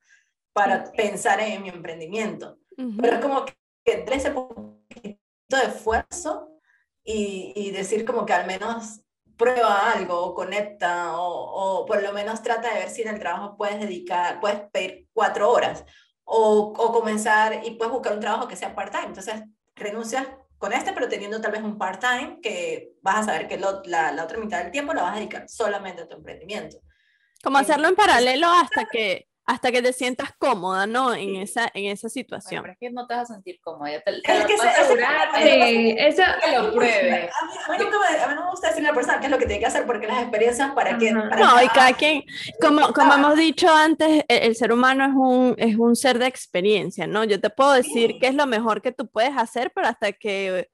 [0.53, 2.57] para pensar en mi emprendimiento.
[3.01, 3.58] Pero es como que
[3.91, 5.19] ese poquito
[5.49, 6.49] de esfuerzo
[7.03, 9.01] y, y decir como que al menos
[9.37, 13.19] prueba algo o conecta o, o, por lo menos trata de ver si en el
[13.19, 15.85] trabajo puedes dedicar, puedes pedir cuatro horas
[16.25, 19.05] o, o comenzar y puedes buscar un trabajo que sea part-time.
[19.05, 19.41] Entonces
[19.75, 20.27] renuncias
[20.57, 23.81] con este, pero teniendo tal vez un part-time que vas a saber que la,
[24.11, 26.77] la, otra mitad del tiempo la vas a dedicar solamente a tu emprendimiento.
[27.41, 31.15] Como hacerlo en paralelo hasta que hasta que te sientas cómoda, ¿no?
[31.15, 32.61] En esa, en esa situación.
[32.61, 35.95] Pero es que no te vas a sentir cómoda, te, es que se, asegurar sí,
[35.97, 37.31] eso, que lo pruebes.
[37.33, 39.25] A mí, a, mí me, a mí, no me gusta decirle a la persona qué
[39.25, 41.15] es lo que tiene que hacer, porque las experiencias para qué.
[41.15, 42.23] Para no, y cada quien,
[42.61, 46.27] como, como hemos dicho antes, el, el, ser humano es un, es un ser de
[46.27, 47.23] experiencia, ¿no?
[47.23, 48.19] Yo te puedo decir sí.
[48.19, 50.69] qué es lo mejor que tú puedes hacer, pero hasta que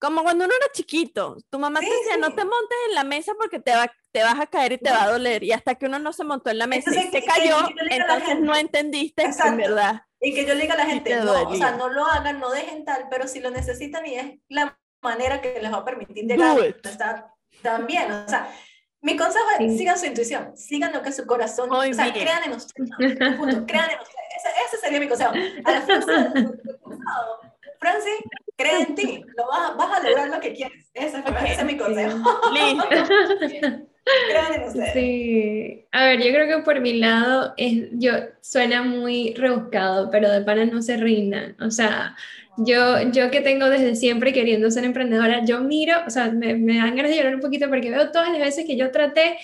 [0.00, 2.20] como cuando uno era chiquito, tu mamá sí, te decía, sí.
[2.20, 4.90] no te montes en la mesa porque te, va, te vas a caer y te
[4.90, 5.44] va a doler.
[5.44, 7.56] Y hasta que uno no se montó en la mesa entonces, y se cayó,
[7.90, 9.52] entonces no entendiste Exacto.
[9.52, 10.02] en verdad.
[10.20, 12.50] Y que yo le diga a la gente, no, o sea, no lo hagan, no
[12.50, 16.24] dejen tal, pero si lo necesitan y es la manera que les va a permitir
[16.24, 18.50] llegar, está también, o sea,
[19.02, 22.24] mi consejo es, sigan su intuición, sigan lo que su corazón, o sea, bien.
[22.24, 22.90] crean en ustedes,
[23.36, 25.32] punto, crean en ustedes, ese, ese, sería mi consejo.
[25.64, 25.80] A la
[27.80, 28.20] Francis,
[28.60, 30.86] cree en ti, lo vas, vas, a lograr lo que quieres.
[30.94, 31.52] Ese, okay.
[31.52, 32.18] ese es mi consejo.
[32.52, 33.84] Listo.
[34.92, 40.28] Sí, a ver, yo creo que por mi lado es, yo suena muy rebuscado, pero
[40.30, 41.54] de pana no se rindan.
[41.60, 42.16] O sea,
[42.56, 46.78] yo, yo que tengo desde siempre queriendo ser emprendedora, yo miro, o sea, me, me
[46.78, 49.36] dan ganas de llorar un poquito porque veo todas las veces que yo traté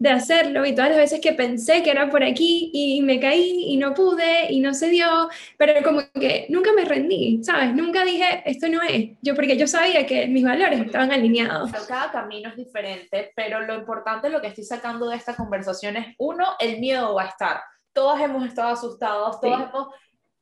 [0.00, 3.64] de hacerlo y todas las veces que pensé que era por aquí y me caí
[3.66, 5.28] y no pude y no se dio,
[5.58, 7.74] pero como que nunca me rendí, ¿sabes?
[7.74, 11.70] Nunca dije, esto no es, yo porque yo sabía que mis valores estaban alineados.
[11.86, 16.14] Cada camino es diferente, pero lo importante, lo que estoy sacando de esta conversación es,
[16.16, 17.60] uno, el miedo va a estar.
[17.92, 19.64] Todos hemos estado asustados, todos sí.
[19.68, 19.88] hemos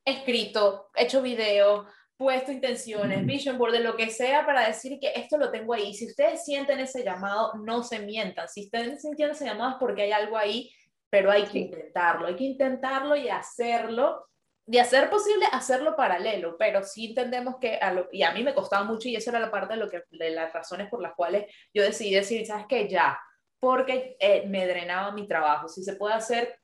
[0.04, 1.84] escrito, hecho videos,
[2.18, 5.94] puesto intenciones, vision board, de lo que sea para decir que esto lo tengo ahí.
[5.94, 8.48] Si ustedes sienten ese llamado, no se mientan.
[8.48, 10.70] Si ustedes sienten ese llamado es porque hay algo ahí,
[11.08, 14.26] pero hay que intentarlo, hay que intentarlo y hacerlo.
[14.66, 18.52] De hacer posible, hacerlo paralelo, pero sí entendemos que, a lo, y a mí me
[18.52, 21.14] costaba mucho y esa era la parte de, lo que, de las razones por las
[21.14, 22.86] cuales yo decidí decir, ¿sabes qué?
[22.86, 23.18] Ya,
[23.60, 25.68] porque eh, me drenaba mi trabajo.
[25.68, 26.58] Si se puede hacer,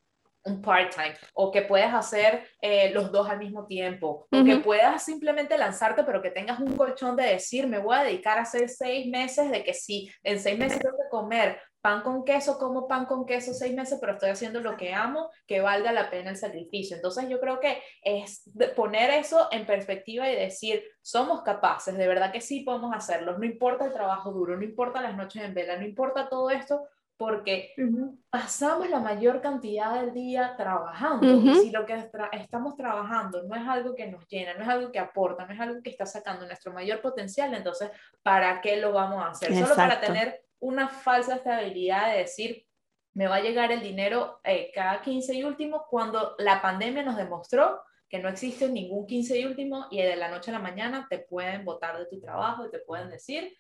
[0.45, 4.43] un part-time o que puedas hacer eh, los dos al mismo tiempo uh -huh.
[4.43, 8.05] o que puedas simplemente lanzarte pero que tengas un colchón de decir me voy a
[8.05, 12.01] dedicar a hacer seis meses de que sí, en seis meses tengo que comer pan
[12.01, 15.61] con queso, como pan con queso seis meses, pero estoy haciendo lo que amo, que
[15.61, 16.97] valga la pena el sacrificio.
[16.97, 22.33] Entonces yo creo que es poner eso en perspectiva y decir, somos capaces, de verdad
[22.33, 25.77] que sí podemos hacerlo, no importa el trabajo duro, no importa las noches en vela,
[25.77, 28.19] no importa todo esto, porque uh -huh.
[28.29, 31.27] pasamos la mayor cantidad del día trabajando.
[31.27, 31.51] Uh -huh.
[31.53, 34.69] Y si lo que tra estamos trabajando no es algo que nos llena, no es
[34.69, 37.91] algo que aporta, no es algo que está sacando nuestro mayor potencial, entonces,
[38.23, 39.51] ¿para qué lo vamos a hacer?
[39.51, 39.75] Exacto.
[39.75, 42.67] Solo para tener una falsa estabilidad de decir,
[43.13, 47.17] me va a llegar el dinero eh, cada 15 y último, cuando la pandemia nos
[47.17, 51.07] demostró que no existe ningún 15 y último y de la noche a la mañana
[51.09, 53.53] te pueden botar de tu trabajo y te pueden decir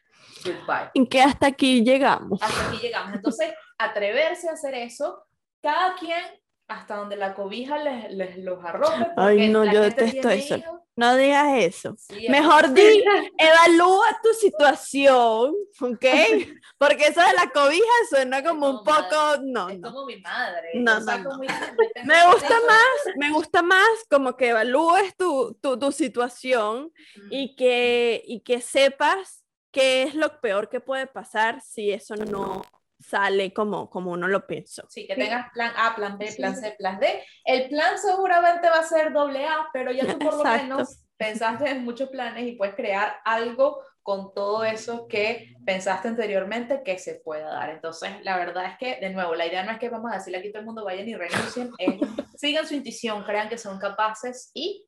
[0.44, 0.90] goodbye.
[0.94, 2.40] En que hasta aquí llegamos.
[2.42, 3.14] Hasta aquí llegamos.
[3.16, 5.24] Entonces, atreverse a hacer eso,
[5.60, 6.22] cada quien
[6.68, 9.06] hasta donde la cobija les, les los arroje.
[9.16, 10.56] Ay, no, yo detesto eso.
[10.56, 10.80] Hijos.
[10.96, 11.96] No digas eso.
[11.98, 13.04] Sí, Mejor di,
[13.36, 16.04] evalúa tu situación, ¿ok?
[16.78, 19.42] Porque eso de la cobija suena como, un poco, madre.
[19.42, 19.90] no, es no.
[19.92, 20.68] como mi madre.
[20.74, 21.36] No, no, no.
[21.36, 21.48] Muy,
[22.04, 27.28] me gusta más, me gusta más como que evalúes tu, tu, tu situación mm.
[27.30, 32.62] y, que, y que sepas qué es lo peor que puede pasar si eso no
[33.08, 34.84] sale como, como uno lo pensó.
[34.88, 37.22] Sí, que tengas plan A, plan B, plan C, plan D.
[37.44, 41.70] El plan seguramente va a ser doble A, pero ya tú por lo menos pensaste
[41.70, 47.14] en muchos planes y puedes crear algo con todo eso que pensaste anteriormente que se
[47.14, 47.70] pueda dar.
[47.70, 50.38] Entonces, la verdad es que, de nuevo, la idea no es que vamos a decirle
[50.38, 51.94] aquí todo el mundo vayan y renuncien, es,
[52.36, 54.86] sigan su intuición, crean que son capaces y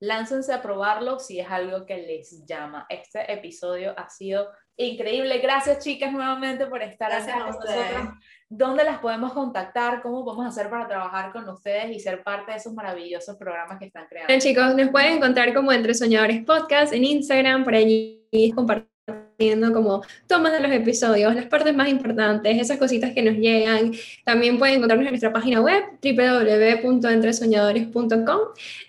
[0.00, 2.86] láncense a probarlo si es algo que les llama.
[2.88, 5.38] Este episodio ha sido increíble.
[5.38, 8.08] Gracias, chicas, nuevamente por estar Gracias acá con nosotros.
[8.48, 10.02] ¿Dónde las podemos contactar?
[10.02, 13.86] ¿Cómo podemos hacer para trabajar con ustedes y ser parte de esos maravillosos programas que
[13.86, 14.28] están creando?
[14.28, 18.20] Bueno, chicos, nos pueden encontrar como Entre Soñadores Podcast en Instagram, por allí
[18.54, 18.92] compartimos
[19.36, 23.92] teniendo como tomas de los episodios, las partes más importantes, esas cositas que nos llegan.
[24.24, 28.40] También pueden encontrarnos en nuestra página web www.entresoñadores.com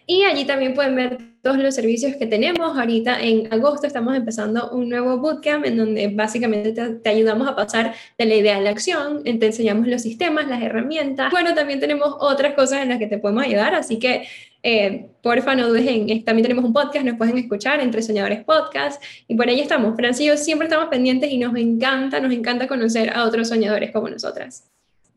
[0.06, 2.78] y allí también pueden ver todos los servicios que tenemos.
[2.78, 7.94] Ahorita en agosto estamos empezando un nuevo bootcamp en donde básicamente te, ayudamos a pasar
[8.18, 11.30] de la idea a la acción, te enseñamos los sistemas, las herramientas.
[11.32, 14.26] Bueno, también tenemos otras cosas en las que te podemos ayudar, así que
[14.64, 19.04] eh, porfa no dudes en, también tenemos un podcast, nos pueden escuchar entre Soñadores Podcast
[19.28, 19.98] y por ahí estamos.
[19.98, 24.73] Francisco, siempre estamos pendientes y nos encanta, nos encanta conocer a otros soñadores como nosotras.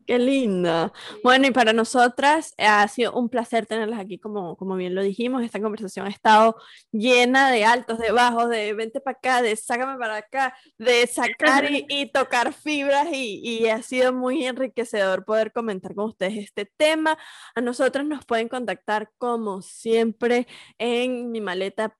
[0.07, 0.93] Qué linda.
[1.21, 5.03] Bueno, y para nosotras eh, ha sido un placer tenerlas aquí, como, como bien lo
[5.03, 5.43] dijimos.
[5.43, 6.55] Esta conversación ha estado
[6.93, 11.65] llena de altos, de bajos, de vente para acá, de sácame para acá, de sacar
[11.89, 17.17] y, tocar fibras y, y, ha sido muy enriquecedor poder comentar con ustedes este tema.
[17.53, 20.47] A nosotras nos pueden contactar como siempre
[20.77, 21.97] en mi maleta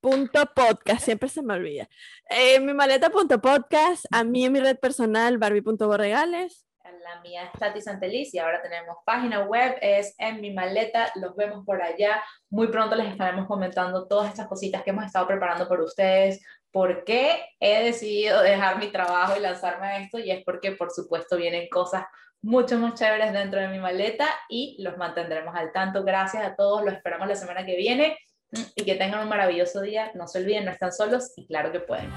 [0.00, 1.86] punto podcast, siempre se me olvida.
[2.30, 6.64] En mi maleta punto podcast, a mí en mi red personal, barbie.borregales
[7.02, 7.80] la mía es Tati
[8.32, 12.22] y ahora tenemos página web, es en mi maleta, los vemos por allá.
[12.48, 17.04] Muy pronto les estaremos comentando todas estas cositas que hemos estado preparando por ustedes, por
[17.04, 21.36] qué he decidido dejar mi trabajo y lanzarme a esto y es porque por supuesto
[21.36, 22.04] vienen cosas
[22.42, 26.04] mucho más chéveres dentro de mi maleta y los mantendremos al tanto.
[26.04, 28.18] Gracias a todos, los esperamos la semana que viene
[28.74, 30.10] y que tengan un maravilloso día.
[30.14, 32.10] No se olviden, no están solos y claro que pueden.